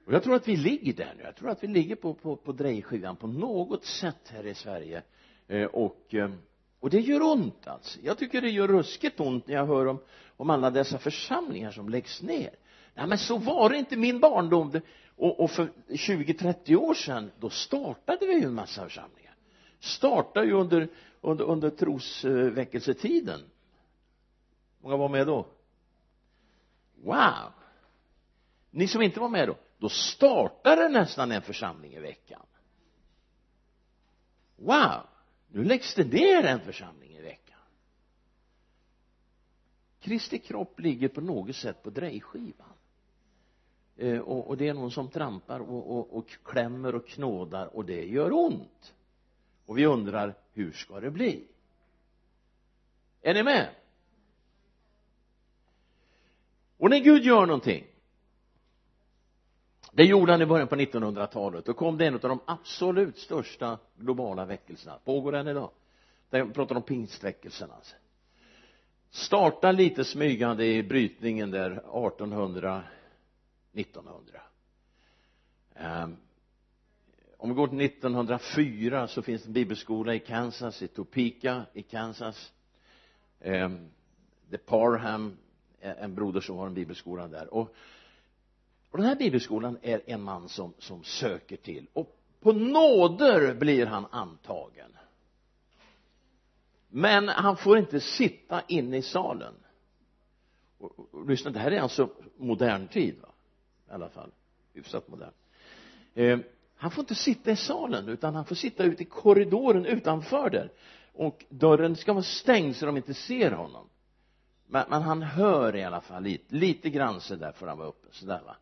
[0.07, 1.23] och jag tror att vi ligger där nu.
[1.23, 5.03] Jag tror att vi ligger på, på, på drejskivan på något sätt här i Sverige.
[5.49, 6.31] Eh, och eh,
[6.81, 7.99] och det gör ont alltså.
[8.03, 9.99] Jag tycker det gör ruskigt ont när jag hör om,
[10.37, 12.51] om alla dessa församlingar som läggs ner.
[12.95, 14.81] Nej men så var det inte min barndom.
[15.17, 19.37] Och, och för 20-30 år sedan då startade vi ju en massa församlingar.
[19.81, 20.89] Startade ju under
[21.21, 23.41] under, under trosväckelsetiden.
[24.81, 25.47] Många var med då?
[26.95, 27.53] Wow!
[28.71, 29.57] Ni som inte var med då?
[29.79, 32.47] Då startar det nästan en församling i veckan.
[34.57, 35.07] Wow!
[35.49, 37.61] Nu läggs det ner en församling i veckan.
[40.01, 42.73] Kristi kropp ligger på något sätt på drejskivan.
[43.97, 47.85] Eh, och, och det är någon som trampar och, och, och klämmer och knådar och
[47.85, 48.95] det gör ont.
[49.67, 51.49] Och vi undrar hur ska det bli?
[53.23, 53.71] Är ni med?
[56.77, 57.87] Och när Gud gör någonting
[59.97, 63.79] det gjorde han i början på 1900-talet då kom det en av de absolut största
[63.97, 64.99] globala väckelserna.
[65.05, 65.71] Pågår den idag?
[66.31, 67.97] Den pratar om pingstväckelsen alltså.
[69.11, 72.83] Starta lite smygande i brytningen där 1800
[73.73, 74.41] 1900
[75.75, 76.17] um,
[77.39, 81.83] om vi går till 1904 så finns det en bibelskola i Kansas i Topeka i
[81.83, 82.53] Kansas.
[83.41, 83.91] Um,
[84.51, 85.37] The Parham
[85.81, 87.55] en broder som har en bibelskola där.
[87.55, 87.75] Och
[88.91, 91.87] och den här bibelskolan är en man som, som söker till.
[91.93, 94.93] Och på nåder blir han antagen.
[96.89, 99.55] Men han får inte sitta inne i salen.
[100.79, 103.29] Och, och, och lyssna det här är alltså modern tid va?
[103.89, 104.31] I alla fall.
[104.75, 105.33] Hyfsat modern.
[106.15, 106.39] Eh,
[106.77, 110.73] han får inte sitta i salen utan han får sitta ute i korridoren utanför där.
[111.13, 113.89] Och dörren ska vara stängd så de inte ser honom.
[114.67, 117.89] Men, men han hör i alla fall lite, lite grann så där får han vara
[117.89, 118.57] uppe så där va?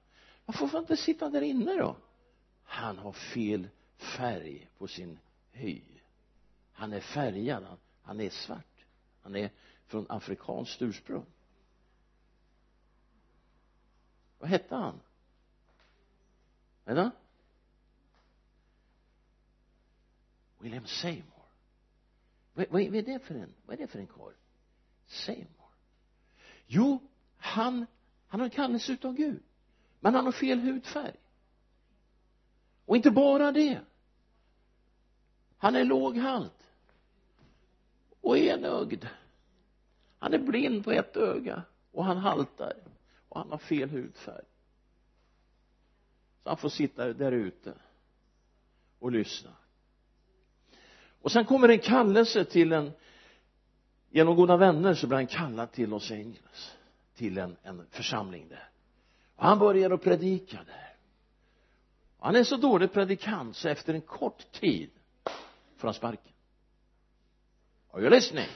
[0.45, 1.97] Varför får inte sitta där inne då.
[2.63, 5.19] Han har fel färg på sin
[5.51, 5.83] hy.
[6.73, 7.65] Han är färgad.
[7.65, 8.85] Han, han är svart.
[9.23, 9.51] Han är
[9.87, 11.27] från afrikanskt ursprung.
[14.39, 15.01] Vad hette han?
[16.85, 17.11] Vänta
[20.59, 21.25] William Seymour.
[22.55, 24.33] Vad, vad, är det för en vad är det för en karl?
[25.07, 25.71] Seymour.
[26.67, 26.99] Jo
[27.37, 27.87] han
[28.27, 29.43] han har en kallelse utav Gud
[30.05, 31.15] men han har fel hudfärg.
[32.85, 33.81] Och inte bara det.
[35.59, 36.71] Han är låghalt.
[38.21, 39.07] Och enögd.
[40.19, 41.63] Han är blind på ett öga.
[41.93, 42.73] Och han haltar.
[43.29, 44.45] Och han har fel hudfärg.
[46.43, 47.75] Så han får sitta där ute
[48.99, 49.51] och lyssna.
[51.21, 52.93] Och sen kommer en kallelse till en
[54.11, 56.77] genom goda vänner så blir han kallad till Los Angeles.
[57.15, 58.74] Till en, en församling där
[59.37, 60.97] han börjar att predika där.
[62.19, 64.91] Han är så dålig predikant så efter en kort tid
[65.77, 66.33] får han sparken.
[67.93, 68.49] Are you listening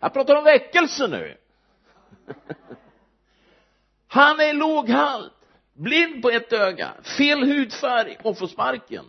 [0.00, 1.36] jag pratar om väckelse nu.
[4.06, 5.32] Han är låghalt
[5.72, 9.04] blind på ett öga fel hudfärg och får sparken.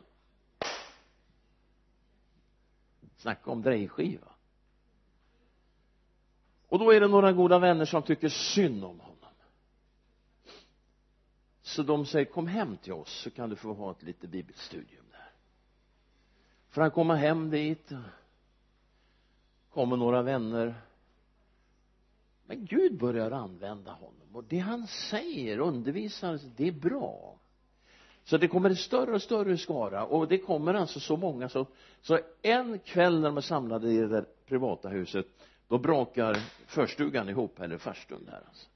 [3.17, 4.27] Snacka om drejskiva.
[6.67, 9.10] Och då är det några goda vänner som tycker synd om honom
[11.71, 15.05] så de säger kom hem till oss så kan du få ha ett litet bibelstudium
[15.11, 15.31] där.
[16.69, 17.91] Får han komma hem dit?
[19.73, 20.75] Kommer några vänner?
[22.45, 27.39] Men Gud börjar använda honom och det han säger undervisar det är bra.
[28.23, 31.65] Så det kommer en större och större skara och det kommer alltså så många så
[32.01, 35.27] så en kväll när de är samlade i det där privata huset
[35.67, 38.70] då brakar förstugan ihop eller farstun där alltså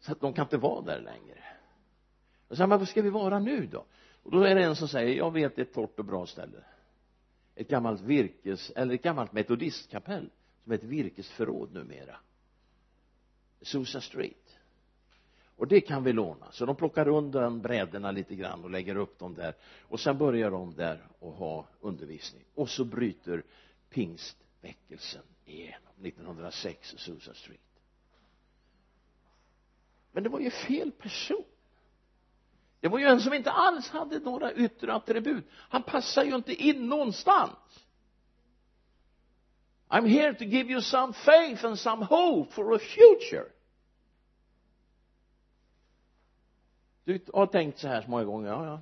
[0.00, 1.44] så att de kan inte vara där längre.
[2.48, 3.84] Och så men vad ska vi vara nu då?
[4.22, 6.64] Och då är det en som säger jag vet ett torrt och bra ställe.
[7.54, 10.30] Ett gammalt virkes eller ett gammalt metodistkapell
[10.62, 12.16] som är ett virkesförråd numera.
[13.62, 14.58] Susa Street.
[15.56, 16.52] Och det kan vi låna.
[16.52, 19.54] Så de plockar undan brädorna lite grann och lägger upp dem där.
[19.80, 22.44] Och sen börjar de där och ha undervisning.
[22.54, 23.42] Och så bryter
[23.90, 27.67] pingstväckelsen igenom 1906 Susa Street
[30.12, 31.44] men det var ju fel person.
[32.80, 35.44] Det var ju en som inte alls hade några yttre attribut.
[35.50, 37.86] Han passar ju inte in någonstans.
[39.88, 43.46] I'm here to give you some faith and some hope for a future.
[47.04, 48.80] Du har tänkt så här så många gånger ja, ja.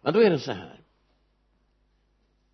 [0.00, 0.80] Men då är det så här.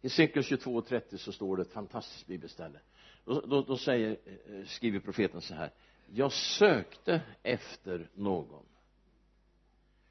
[0.00, 2.80] I Synkla 22 och 30 så står det ett fantastiskt bibelställe.
[3.24, 5.72] Då, då, då säger, eh, skriver profeten så här.
[6.06, 8.66] Jag sökte efter någon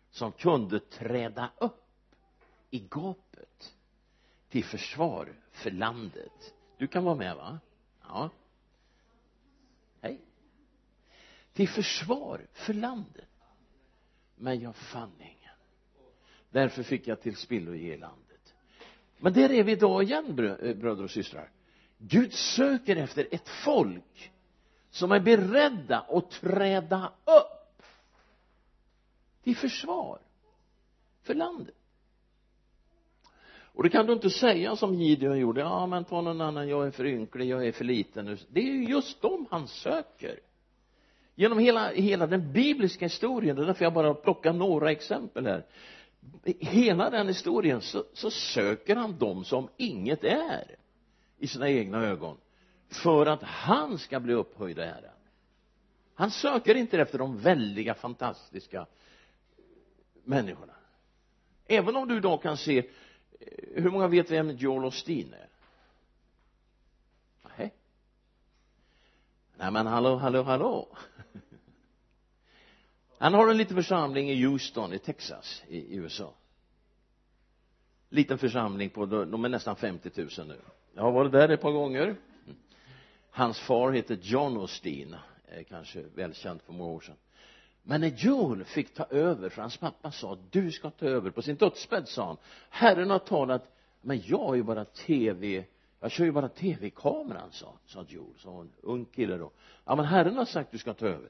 [0.09, 2.15] som kunde träda upp
[2.69, 3.75] i gapet
[4.49, 7.59] till försvar för landet du kan vara med va?
[8.01, 8.29] Ja.
[10.01, 10.21] Hej.
[11.53, 13.29] Till försvar för landet.
[14.35, 15.55] Men jag fann ingen.
[16.49, 18.53] Därför fick jag till spillo ge landet.
[19.17, 21.51] Men där är vi idag igen eh, bröder och systrar.
[21.97, 24.31] Gud söker efter ett folk
[24.89, 27.83] som är beredda att träda upp
[29.43, 30.19] till försvar
[31.23, 31.75] för landet
[33.81, 35.61] och det kan du inte säga som Gideon gjorde.
[35.61, 36.69] Ja men ta någon annan.
[36.69, 40.39] Jag är för ynklig jag är för liten det är ju just dem han söker.
[41.35, 45.65] Genom hela, hela den bibliska historien det är därför jag bara plockar några exempel här.
[46.59, 50.75] Hela den historien så, så söker han dem som inget är
[51.37, 52.37] i sina egna ögon
[52.89, 55.11] för att han ska bli upphöjd och ärad
[56.15, 58.85] han söker inte efter de väldiga fantastiska
[60.23, 60.73] människorna.
[61.67, 62.83] Även om du idag kan se
[63.75, 65.47] hur många vet vem Joel Osteen är?
[67.57, 67.73] Nej.
[69.57, 70.97] Nej men hallå hallå hallå.
[73.17, 76.33] Han har en liten församling i Houston i Texas i, USA
[78.11, 80.61] liten församling på de är nästan 50 000 nu.
[80.93, 82.15] Jag har varit där ett par gånger.
[83.29, 85.15] Hans far heter John Osteen
[85.69, 87.15] kanske välkänd för många år sedan
[87.83, 91.41] men när Joel fick ta över för hans pappa sa du ska ta över på
[91.41, 92.37] sin dödsbädd sa han.
[92.69, 95.65] Herren har talat men jag är ju bara tv
[95.99, 99.51] jag kör ju bara tv-kameran sa, sa Joel som var en ung kille då.
[99.85, 101.29] Ja men Herren har sagt du ska ta över.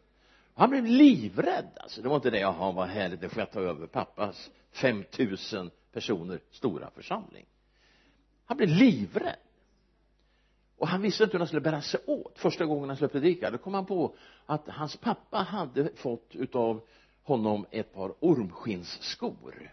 [0.54, 2.02] Han blev livrädd alltså.
[2.02, 6.40] Det var inte det jaha vad härligt det får jag ta över pappas 5000 personer
[6.52, 7.46] stora församling.
[8.46, 9.36] Han blev livrädd
[10.82, 13.52] och han visste inte hur han skulle bära sig åt första gången han skulle predika
[13.52, 14.16] då kom han på
[14.46, 16.82] att hans pappa hade fått utav
[17.24, 19.72] honom ett par ormskinsskor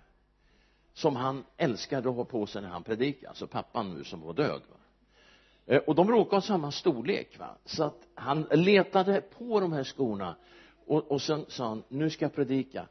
[0.94, 3.28] som han älskade att ha på sig när han predikade.
[3.28, 4.76] Alltså pappan nu som var död va.
[5.66, 7.56] Eh, och de råkade ha samma storlek va.
[7.64, 10.36] Så att han letade på de här skorna
[10.86, 12.86] och, och sen sa han nu ska jag predika.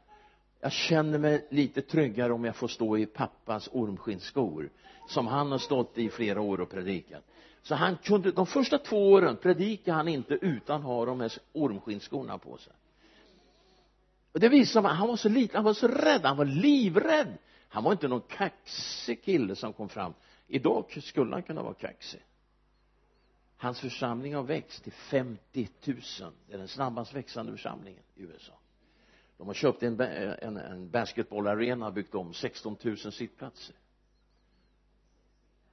[0.60, 4.70] Jag känner mig lite tryggare om jag får stå i pappas ormskinsskor
[5.08, 7.24] som han har stått i flera år och predikat
[7.68, 12.38] så han kunde, de första två åren predikade han inte utan ha de här ormskinnskorna
[12.38, 12.72] på sig.
[14.32, 17.38] Och det visar att han var så liten, han var så rädd, han var livrädd.
[17.68, 20.14] Han var inte någon kaxig kille som kom fram.
[20.46, 22.20] Idag skulle han kunna vara kaxig.
[23.56, 25.96] Hans församling har växt till 50 000
[26.46, 28.52] det är den snabbast växande församlingen i USA.
[29.36, 33.76] De har köpt en, en, en basketbollarena byggt om 16 000 sittplatser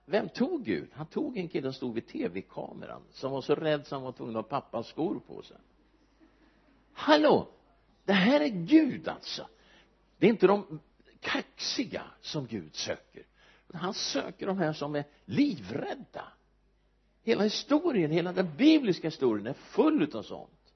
[0.06, 0.90] vem tog Gud?
[0.94, 4.12] Han tog en kille som stod vid tv-kameran som var så rädd så han var
[4.12, 5.58] tvungen att ha pappas skor på sig.
[6.94, 7.48] Hallå!
[8.06, 9.48] Det här är Gud alltså.
[10.18, 10.80] Det är inte de
[11.20, 13.24] kaxiga som Gud söker.
[13.74, 16.28] Han söker de här som är livrädda.
[17.24, 20.74] Hela historien, hela den bibliska historien är full av sånt.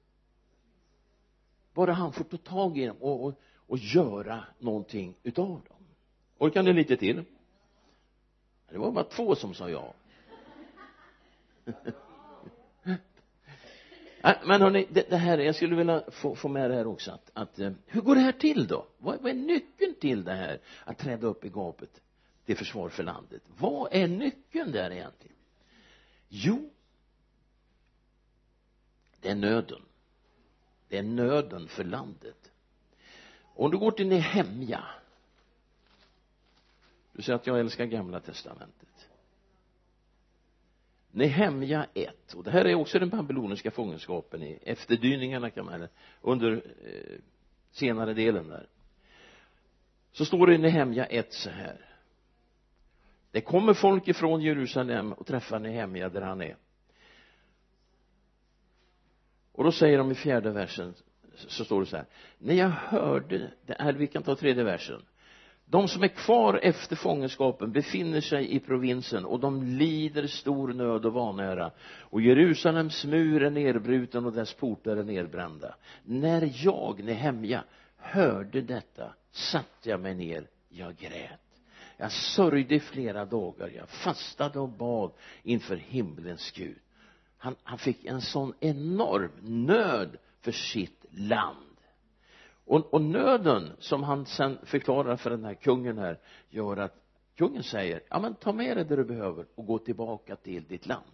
[1.74, 5.78] Bara han får ta tag i dem och, och, och göra någonting utav dem.
[6.38, 7.26] Orkar ni lite till?
[8.72, 9.94] Det var bara två som sa ja.
[14.22, 17.12] Ah, men hörni, det, det, här, jag skulle vilja få, få med det här också
[17.12, 18.86] att, att eh, hur går det här till då?
[18.98, 22.02] Vad, vad är nyckeln till det här att träda upp i gapet
[22.46, 23.42] till försvar för landet?
[23.58, 25.36] Vad är nyckeln där egentligen?
[26.28, 26.70] Jo
[29.22, 29.82] det är nöden.
[30.88, 32.52] Det är nöden för landet.
[33.56, 34.84] Om du går till Nehemja
[37.14, 39.10] du säger att jag älskar gamla testamentet.
[41.12, 45.88] Nehemja 1 och det här är också den babyloniska fångenskapen i efterdyningarna kan man
[46.22, 46.52] under
[46.86, 47.20] eh,
[47.72, 48.68] senare delen där.
[50.12, 51.86] Så står det i Nehemja 1 så här.
[53.32, 56.56] Det kommer folk ifrån Jerusalem och träffar Nehemja där han är.
[59.52, 60.94] Och då säger de i fjärde versen
[61.36, 62.06] så står det så här.
[62.38, 65.02] När jag hörde det här, vi kan ta tredje versen
[65.72, 71.06] de som är kvar efter fångenskapen befinner sig i provinsen och de lider stor nöd
[71.06, 71.72] och vanära.
[72.00, 75.76] Och Jerusalems mur är nedbruten och dess portar är nedbrända.
[76.04, 77.64] när jag, Nehemja,
[77.98, 80.48] hörde detta satte jag mig ner.
[80.70, 81.40] Jag grät.
[81.98, 83.70] Jag sörjde i flera dagar.
[83.76, 85.12] Jag fastade och bad
[85.44, 86.80] inför himlens Gud.
[87.38, 91.69] Han, han fick en sån enorm nöd för sitt land
[92.70, 96.96] och, och nöden som han sen förklarar för den här kungen här gör att
[97.36, 100.88] kungen säger ja men ta med dig det du behöver och gå tillbaka till ditt
[100.88, 101.06] land.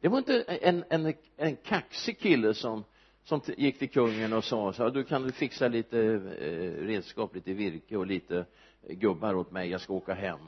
[0.00, 2.84] Det var inte en, en, en kaxig kille som
[3.24, 7.52] som gick till kungen och sa så här, du kan fixa lite eh, redskap, lite
[7.52, 8.46] virke och lite
[8.88, 10.38] gubbar åt mig, jag ska åka hem.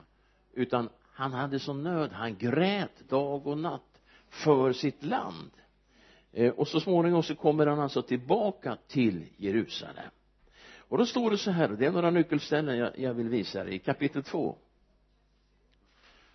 [0.53, 5.51] Utan han hade sån nöd, han grät dag och natt för sitt land.
[6.39, 10.11] Eh, och så småningom så kommer han alltså tillbaka till Jerusalem.
[10.79, 13.75] Och då står det så här, det är några nyckelställen jag, jag vill visa dig.
[13.75, 14.57] I kapitel 2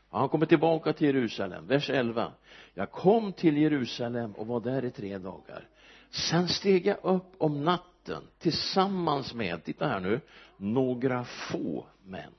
[0.10, 2.32] han kommer tillbaka till Jerusalem, vers 11
[2.74, 5.68] jag kom till Jerusalem och var där i tre dagar.
[6.10, 10.22] Sen steg jag upp om natten tillsammans med, titta här nu,
[10.58, 12.34] några få män.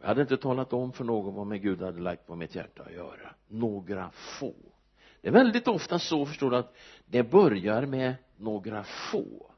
[0.00, 2.82] Jag hade inte talat om för någon vad min Gud hade lagt på mitt hjärta
[2.82, 3.34] att göra.
[3.48, 4.54] Några få
[5.20, 9.50] det är väldigt ofta så förstår du att det börjar med några få.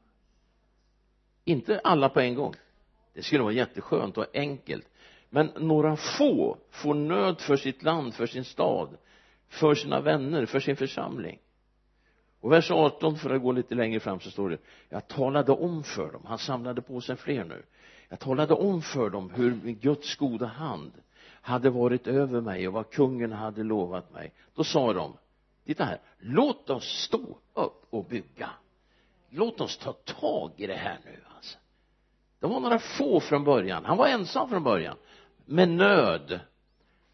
[1.45, 2.53] Inte alla på en gång.
[3.13, 4.87] Det skulle vara jätteskönt och enkelt.
[5.29, 8.97] Men några få får nöd för sitt land, för sin stad
[9.51, 11.39] för sina vänner, för sin församling.
[12.39, 14.57] Och vers 18 för att gå lite längre fram så står det
[14.89, 16.21] jag talade om för dem.
[16.25, 17.63] Han samlade på sig fler nu.
[18.09, 20.91] Jag talade om för dem hur Guds goda hand
[21.23, 24.33] hade varit över mig och vad kungen hade lovat mig.
[24.55, 25.13] Då sa de
[25.65, 25.99] titta här.
[26.19, 28.49] Låt oss stå upp och bygga.
[29.29, 31.57] Låt oss ta tag i det här nu alltså.
[32.39, 33.85] Det var några få från början.
[33.85, 34.97] Han var ensam från början.
[35.45, 36.39] Med nöd.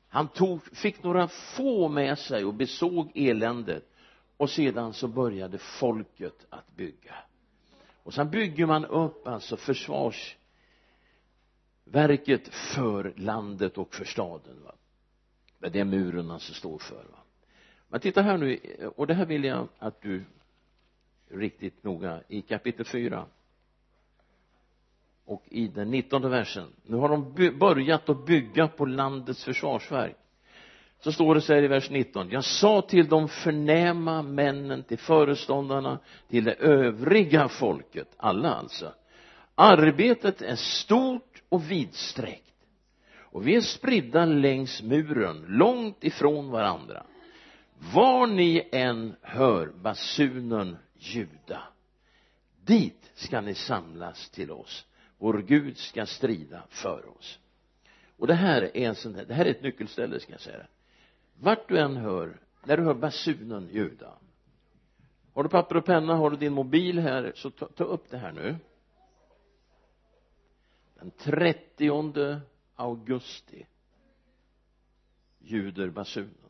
[0.09, 3.83] Han tog, fick några få med sig och besåg eländet.
[4.37, 7.15] Och sedan så började folket att bygga.
[8.03, 14.75] Och sen bygger man upp alltså försvarsverket för landet och för staden va.
[15.59, 17.17] Det är muren muren alltså står för va
[17.89, 18.59] men titta här nu
[18.95, 20.23] och det här vill jag att du
[21.29, 23.25] riktigt noga i kapitel 4
[25.25, 26.67] och i den nittonde versen.
[26.83, 30.15] Nu har de börjat att bygga på landets försvarsverk.
[30.99, 34.97] Så står det så här i vers 19 jag sa till de förnäma männen till
[34.97, 38.93] föreståndarna till det övriga folket alla alltså
[39.55, 42.53] arbetet är stort och vidsträckt
[43.19, 47.03] och vi är spridda längs muren långt ifrån varandra
[47.93, 51.63] var ni än hör basunen ljuda
[52.67, 54.85] dit ska ni samlas till oss.
[55.17, 57.39] Vår Gud ska strida för oss.
[58.17, 60.67] Och det här är en sån här, det här är ett nyckelställe ska jag säga.
[61.39, 64.13] Vart du än hör när du hör basunen ljuda.
[65.33, 68.17] Har du papper och penna, har du din mobil här så ta, ta upp det
[68.17, 68.55] här nu.
[70.95, 72.41] Den 30
[72.75, 73.65] augusti
[75.39, 76.46] ljuder basunen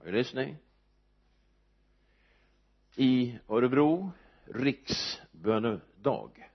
[0.00, 0.56] are you listening?
[2.96, 4.10] I Örebro
[4.44, 6.50] riksbönedag.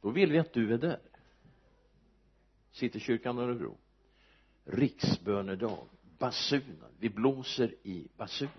[0.00, 1.00] Då vill vi att du är där.
[2.70, 3.76] Citykyrkan Örebro.
[4.64, 5.88] Riksbönedag.
[6.18, 6.90] Basunen.
[6.98, 8.52] Vi blåser i basunen.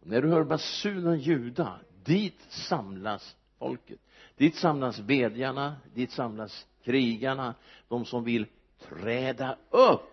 [0.00, 4.00] Och när du hör basunen ljuda dit samlas folket.
[4.36, 5.76] Dit samlas bedjarna.
[5.94, 7.54] Dit samlas krigarna.
[7.88, 8.46] De som vill
[8.78, 10.11] träda upp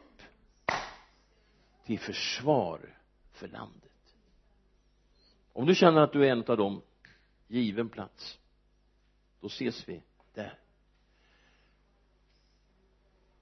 [1.90, 2.96] till försvar
[3.32, 4.16] för landet.
[5.54, 6.82] Om du känner att du är en av dem
[7.48, 8.40] given plats
[9.42, 10.02] då ses vi
[10.34, 10.60] där.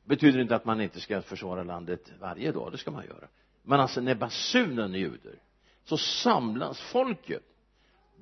[0.03, 3.27] Betyder inte att man inte ska försvara landet varje dag, det ska man göra.
[3.63, 5.39] Men alltså när basunen ljuder
[5.83, 7.43] så samlas folket.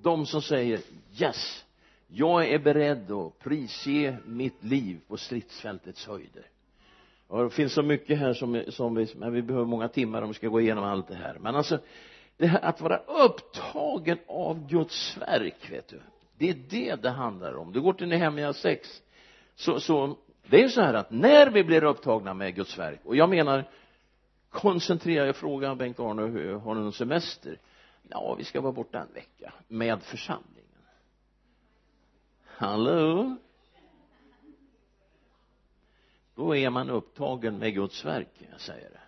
[0.01, 0.81] De som säger
[1.19, 1.65] yes
[2.07, 6.49] jag är beredd att prisge mitt liv på stridsfältets höjder
[7.27, 10.27] och det finns så mycket här som, som vi, men vi behöver många timmar om
[10.27, 11.37] vi ska gå igenom allt det här.
[11.39, 11.79] Men alltså
[12.37, 16.01] det här att vara upptagen av Guds verk vet du
[16.37, 17.73] det är det det handlar om.
[17.73, 19.01] Du går till Nehemja 6
[19.55, 20.17] så, så
[20.47, 23.29] det är ju så här att när vi blir upptagna med Guds verk och jag
[23.29, 23.69] menar
[24.49, 26.21] koncentrera jag frågar Bengt-Arne
[26.59, 27.59] har du någon semester?
[28.09, 30.81] Ja vi ska vara borta en vecka med församlingen.
[32.45, 33.35] Hallå?
[36.35, 39.01] Då är man upptagen med Guds verk jag säger det.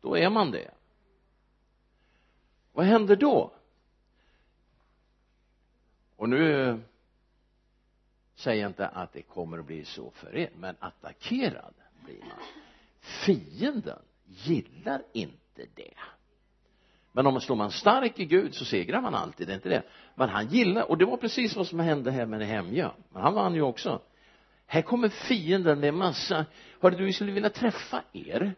[0.00, 0.70] Då är man det.
[2.72, 3.52] Vad händer då?
[6.16, 6.80] Och nu
[8.34, 11.74] säger jag inte att det kommer att bli så för er men attackerad
[12.04, 12.38] blir man.
[13.00, 15.94] Fienden gillar inte det.
[17.12, 19.82] Men om slår man stark i Gud så segrar man alltid, det är inte det.
[20.14, 22.92] Men han gillar, och det var precis vad som hände här med Nehemja.
[23.12, 24.00] Men han vann ju också
[24.66, 26.46] här kommer fienden med massa.
[26.80, 28.54] Hörde du vi skulle vilja träffa er.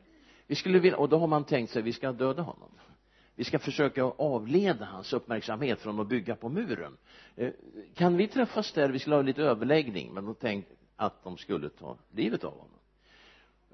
[0.46, 2.70] Vi skulle vilja, och då har man tänkt sig vi ska döda honom.
[3.34, 6.96] Vi ska försöka avleda hans uppmärksamhet från att bygga på muren.
[7.36, 7.50] Eh,
[7.94, 8.88] kan vi träffas där?
[8.88, 12.78] Vi skulle ha lite överläggning men då tänkte att de skulle ta livet av honom.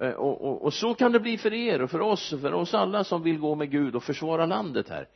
[0.01, 2.53] Eh, och, och, och så kan det bli för er och för oss och för
[2.53, 5.09] oss alla som vill gå med Gud och försvara landet här.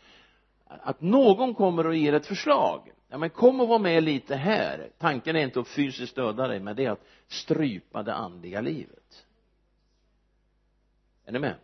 [0.66, 4.90] Att någon kommer och ger ett förslag ja men kom och var med lite här.
[4.98, 9.26] Tanken är inte att fysiskt döda dig men det är att strypa det andliga livet.
[11.24, 11.54] Är ni med?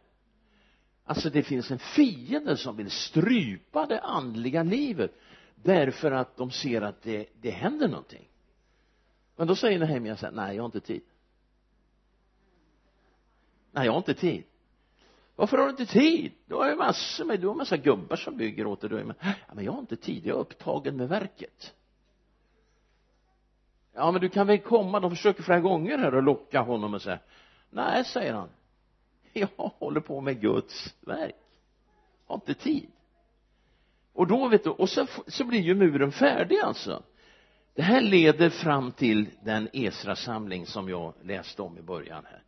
[1.05, 5.15] Alltså det finns en fiende som vill strypa det andliga livet
[5.55, 8.29] därför att de ser att det, det händer någonting.
[9.37, 11.03] Men då säger Nehemja så här, nej jag har inte tid.
[13.73, 14.45] Nej jag har inte tid
[15.43, 16.33] varför har du inte tid?
[16.47, 18.91] Du har ju massor med, du har massa gubbar som bygger åt dig.
[18.91, 19.17] Du är med.
[19.21, 21.75] ja, men jag har inte tid, jag är upptagen med verket.
[23.93, 25.01] Ja men du kan väl komma.
[25.01, 27.19] De försöker flera gånger här och locka honom och säga
[27.71, 28.49] nej säger han.
[29.33, 31.37] Jag håller på med Guds verk.
[32.27, 32.91] Har inte tid.
[34.13, 37.03] Och då vet du och så, så blir ju muren färdig alltså.
[37.75, 42.43] Det här leder fram till den Esra-samling som jag läste om i början här.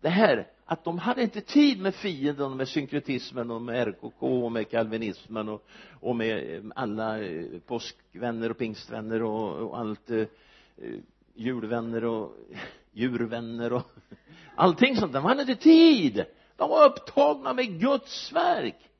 [0.00, 4.22] Det här att de hade inte tid med fienden och med synkretismen och med RKK
[4.44, 5.66] och med kalvinismen och,
[6.00, 10.98] och med eh, alla eh, påskvänner och pingstvänner och, och allt eh, eh
[11.34, 12.36] julvänner och
[12.92, 13.82] djurvänner och
[14.54, 15.12] allting sånt.
[15.12, 16.24] De hade inte tid.
[16.56, 18.90] De var upptagna med Guds verk.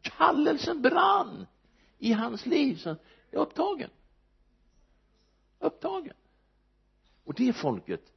[0.00, 1.46] Kallelsen brann
[1.98, 2.76] i hans liv.
[2.76, 2.88] Så
[3.30, 3.90] jag är upptagen.
[5.58, 6.14] Upptagen.
[7.24, 8.12] Och det folket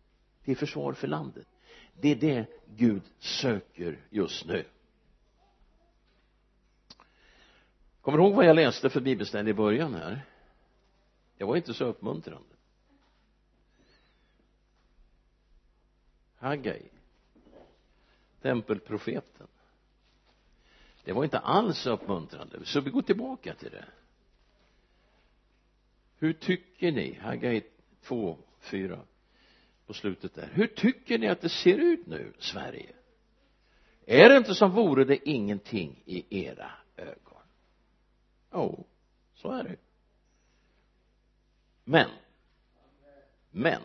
[0.46, 1.48] det är försvar för landet
[1.94, 4.66] det är det Gud söker just nu.
[8.02, 10.26] Kommer du ihåg vad jag läste för bibelställe i början här?
[11.38, 12.56] Det var inte så uppmuntrande.
[16.36, 16.82] Haggai
[18.42, 19.48] tempelprofeten.
[21.04, 22.66] Det var inte alls uppmuntrande.
[22.66, 23.86] Så vi går tillbaka till det.
[26.18, 27.14] Hur tycker ni?
[27.14, 27.64] Haggai
[28.02, 29.00] 2, 4
[29.94, 32.94] på slutet där hur tycker ni att det ser ut nu Sverige?
[34.06, 37.42] Är det inte som vore det ingenting i era ögon?
[38.54, 38.86] Jo oh,
[39.36, 39.76] så är det.
[41.84, 42.10] Men
[43.52, 43.82] men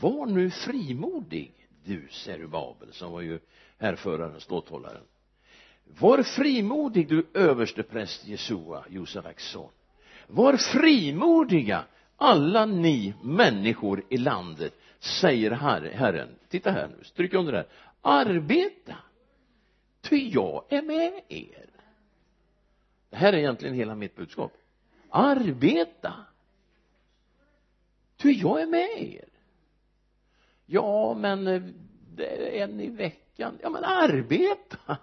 [0.00, 3.40] var nu frimodig du Serubabel som var ju
[3.78, 5.04] härföraren, ståthållaren
[5.84, 9.70] var frimodig du överstepräst Jesua, Josefaks son
[10.26, 11.84] var frimodiga
[12.16, 17.68] alla ni människor i landet säger herren titta här nu, stryk under det här.
[18.00, 18.96] Arbeta
[20.00, 21.70] ty jag är med er.
[23.10, 24.52] Det här är egentligen hela mitt budskap.
[25.10, 26.14] Arbeta
[28.16, 29.28] ty jag är med er.
[30.66, 31.62] Ja men eh,
[32.14, 33.58] det är en i veckan.
[33.62, 34.98] Ja men arbeta.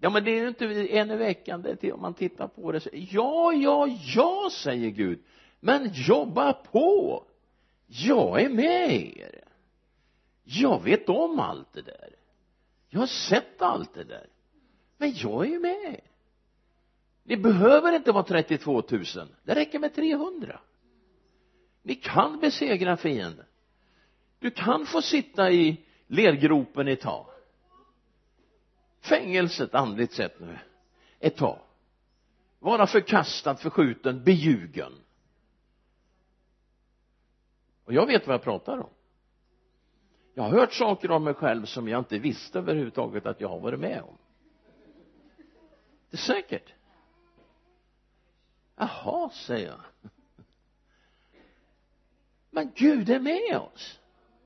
[0.00, 2.48] Ja men det är ju inte en i veckan det är till om man tittar
[2.48, 5.18] på det så, ja ja ja säger Gud
[5.60, 7.24] men jobba på.
[7.86, 9.44] Jag är med er.
[10.44, 12.10] Jag vet om allt det där.
[12.88, 14.26] Jag har sett allt det där.
[14.96, 16.00] Men jag är med.
[17.22, 19.04] Ni behöver inte vara 32 000
[19.42, 20.60] det räcker med 300
[21.82, 23.46] ni kan besegra fienden.
[24.38, 27.26] Du kan få sitta i lergropen ett tag.
[29.00, 30.58] Fängelset andligt sett nu
[31.20, 31.58] ett tag.
[32.58, 34.92] Vara förkastad, förskjuten, beljugen
[37.90, 38.90] och jag vet vad jag pratar om.
[40.34, 43.60] Jag har hört saker om mig själv som jag inte visste överhuvudtaget att jag har
[43.60, 44.16] varit med om.
[46.10, 46.74] Det är säkert.
[48.76, 49.80] Jaha säger jag.
[52.50, 54.00] Men Gud är med oss.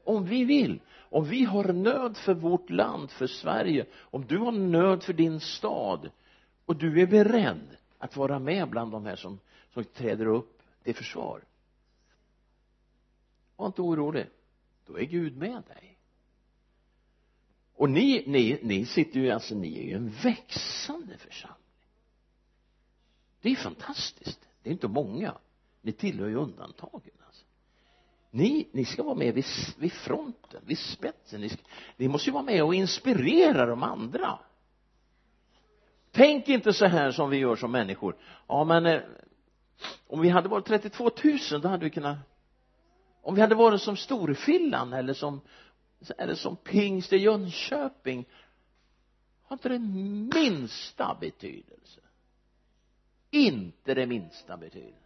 [0.05, 0.80] Om vi vill.
[0.97, 3.86] Om vi har nöd för vårt land, för Sverige.
[3.97, 6.11] Om du har nöd för din stad.
[6.64, 9.38] Och du är beredd att vara med bland de här som,
[9.74, 11.45] som träder upp till försvar
[13.57, 14.26] var inte orolig.
[14.86, 15.98] Då är Gud med dig.
[17.74, 21.59] Och ni, ni, ni sitter ju alltså, ni är ju en växande församling.
[23.40, 24.40] Det är fantastiskt.
[24.62, 25.34] Det är inte många.
[25.82, 27.44] Ni tillhör ju undantagen alltså.
[28.30, 29.44] Ni, ni ska vara med vid,
[29.78, 31.40] vid fronten, vid spetsen.
[31.40, 31.62] Ni, ska,
[31.96, 34.38] ni måste ju vara med och inspirera de andra.
[36.11, 38.16] Tänk inte så här som vi gör som människor.
[38.46, 39.00] Ja men eh,
[40.07, 41.11] om vi hade varit 32
[41.50, 42.18] 000 då hade vi kunnat
[43.25, 45.41] om vi hade varit som Storfillan eller som
[46.18, 48.29] eller som pingst i Jönköping
[49.43, 52.01] har inte den minsta betydelse?
[53.31, 54.99] Inte det minsta betydelse.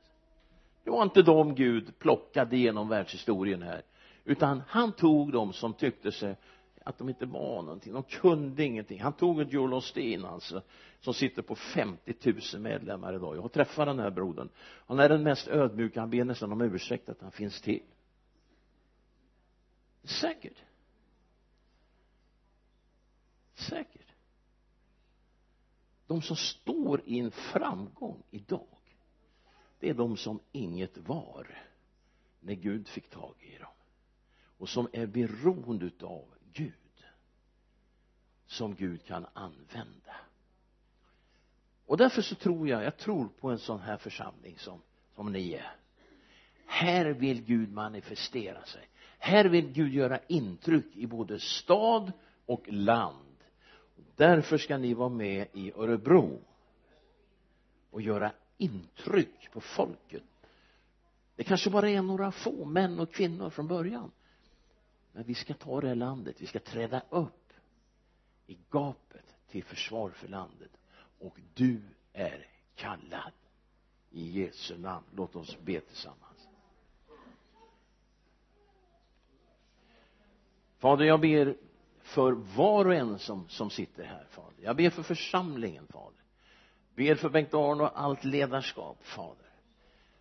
[0.85, 3.83] Det var inte de Gud plockade genom världshistorien här
[4.25, 6.37] utan han tog dem som tyckte sig
[6.85, 9.01] att de inte var någonting, de kunde ingenting.
[9.01, 10.63] Han tog en Joel Osteen alltså
[11.01, 13.37] som sitter på 50 000 medlemmar idag.
[13.37, 14.49] Jag har träffat den här brodern.
[14.87, 17.83] Han är den mest ödmjuka, han ber nästan om ursäkt att han finns till
[20.05, 20.63] säkert.
[23.55, 24.13] Säkert.
[26.07, 28.79] De som står i en framgång idag
[29.79, 31.65] det är de som inget var
[32.41, 33.73] när Gud fick tag i dem.
[34.59, 36.75] Och som är beroende utav Gud
[38.47, 40.17] som Gud kan använda.
[41.87, 44.83] Och därför så tror jag, jag tror på en sån här församling som,
[45.15, 45.77] som ni är.
[46.67, 48.89] Här vill Gud manifestera sig
[49.19, 52.13] här vill Gud göra intryck i både stad
[52.47, 53.37] och land.
[54.17, 56.41] Därför ska ni vara med i Örebro
[57.91, 60.23] och göra intryck på folket.
[61.37, 64.11] Det kanske bara är några få män och kvinnor från början.
[65.13, 67.53] Men vi ska ta det här landet vi ska träda upp
[68.47, 70.71] i gapet till försvar för landet.
[71.19, 71.81] Och du
[72.13, 73.33] är kallad
[74.11, 75.07] i Jesu namn.
[75.17, 76.28] Låt oss be tillsammans.
[80.79, 81.57] Fader jag ber
[82.03, 84.55] för var och en som, som sitter här fader.
[84.61, 86.23] Jag ber för församlingen fader.
[86.95, 89.47] Ber för Bengt Arne och allt ledarskap fader.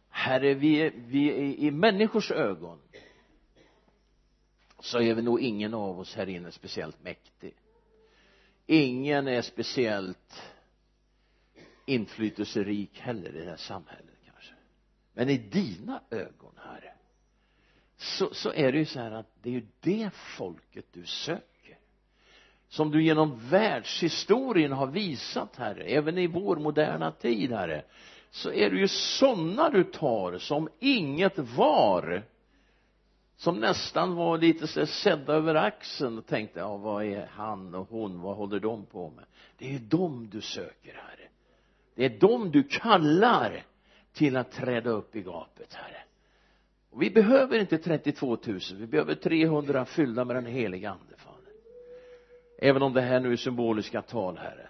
[0.10, 2.80] Herre vi, vi är i människors ögon
[4.80, 7.56] så är vi nog ingen av oss här inne speciellt mäktig.
[8.66, 10.44] Ingen är speciellt
[11.86, 14.54] inflytelserik heller i det här samhället kanske.
[15.14, 16.97] Men i dina ögon herre
[17.98, 21.78] så, så är det ju så här att det är ju det folket du söker.
[22.70, 27.84] Som du genom världshistorien har visat herre även i vår moderna tid herre
[28.30, 32.24] så är det ju sådana du tar som inget var.
[33.36, 37.90] Som nästan var lite så sedda över axeln och tänkte ja vad är han och
[37.90, 38.22] hon?
[38.22, 39.26] Vad håller de på med?
[39.58, 41.30] Det är ju dem du söker herre.
[41.96, 43.64] Det är dem du kallar
[44.14, 46.04] till att träda upp i gapet herre
[46.98, 51.54] och vi behöver inte 32 000 vi behöver 300 fyllda med den heliga ande fader.
[52.58, 54.70] Även om det här nu är symboliska tal herre.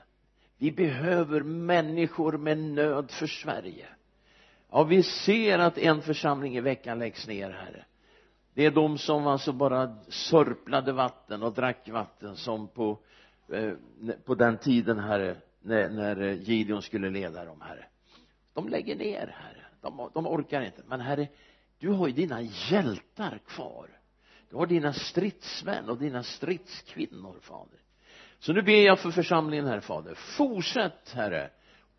[0.58, 3.86] Vi behöver människor med nöd för Sverige.
[4.72, 7.86] Ja vi ser att en församling i veckan läggs ner herre.
[8.54, 13.00] Det är de som alltså bara sörplade vatten och drack vatten som på
[13.52, 13.72] eh,
[14.26, 17.86] på den tiden herre när, när eh, Gideon skulle leda dem herre.
[18.54, 19.66] De lägger ner herre.
[19.82, 20.82] De, de orkar inte.
[20.88, 21.28] Men herre
[21.80, 23.90] du har ju dina hjältar kvar.
[24.50, 27.80] Du har dina stridsmän och dina stridskvinnor fader.
[28.40, 30.16] Så nu ber jag för församlingen här fader.
[30.16, 31.50] Fortsätt herre.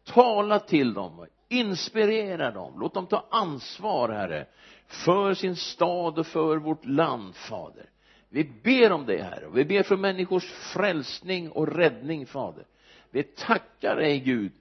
[0.05, 2.81] Tala till dem inspirera dem.
[2.81, 4.47] Låt dem ta ansvar herre
[4.87, 7.91] för sin stad och för vårt land fader.
[8.29, 12.65] Vi ber om det herre vi ber för människors frälsning och räddning fader.
[13.11, 14.53] Vi tackar dig Gud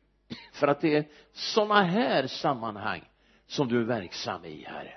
[0.53, 3.01] för att det är sådana här sammanhang
[3.47, 4.96] som du är verksam i herre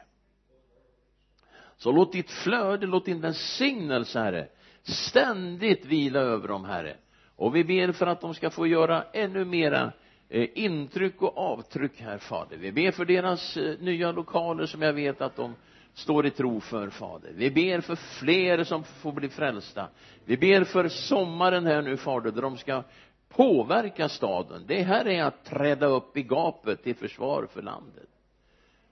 [1.81, 4.49] så låt ditt flöde, låt din välsignelse herre
[4.83, 6.97] ständigt vila över dem herre.
[7.37, 9.93] Och vi ber för att de ska få göra ännu mera
[10.29, 12.57] eh, intryck och avtryck här fader.
[12.57, 15.55] Vi ber för deras eh, nya lokaler som jag vet att de
[15.95, 17.33] står i tro för fader.
[17.35, 19.89] Vi ber för fler som får bli frälsta.
[20.25, 22.83] Vi ber för sommaren här nu fader där de ska
[23.29, 24.65] påverka staden.
[24.67, 28.09] Det här är att träda upp i gapet till försvar för landet.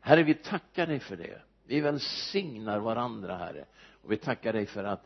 [0.01, 3.64] Herre vi tackar dig för det vi välsignar varandra herre.
[4.02, 5.02] Och vi tackar dig för att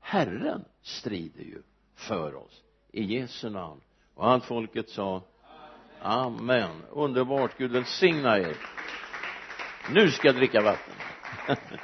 [0.00, 1.62] Herren strider ju
[1.94, 2.62] för oss.
[2.92, 3.80] I Jesu namn.
[4.14, 5.22] Och allt folket sa
[6.02, 6.26] amen.
[6.26, 7.58] Amen, underbart.
[7.58, 8.56] Gud välsigna er.
[9.90, 10.94] Nu ska jag dricka vatten.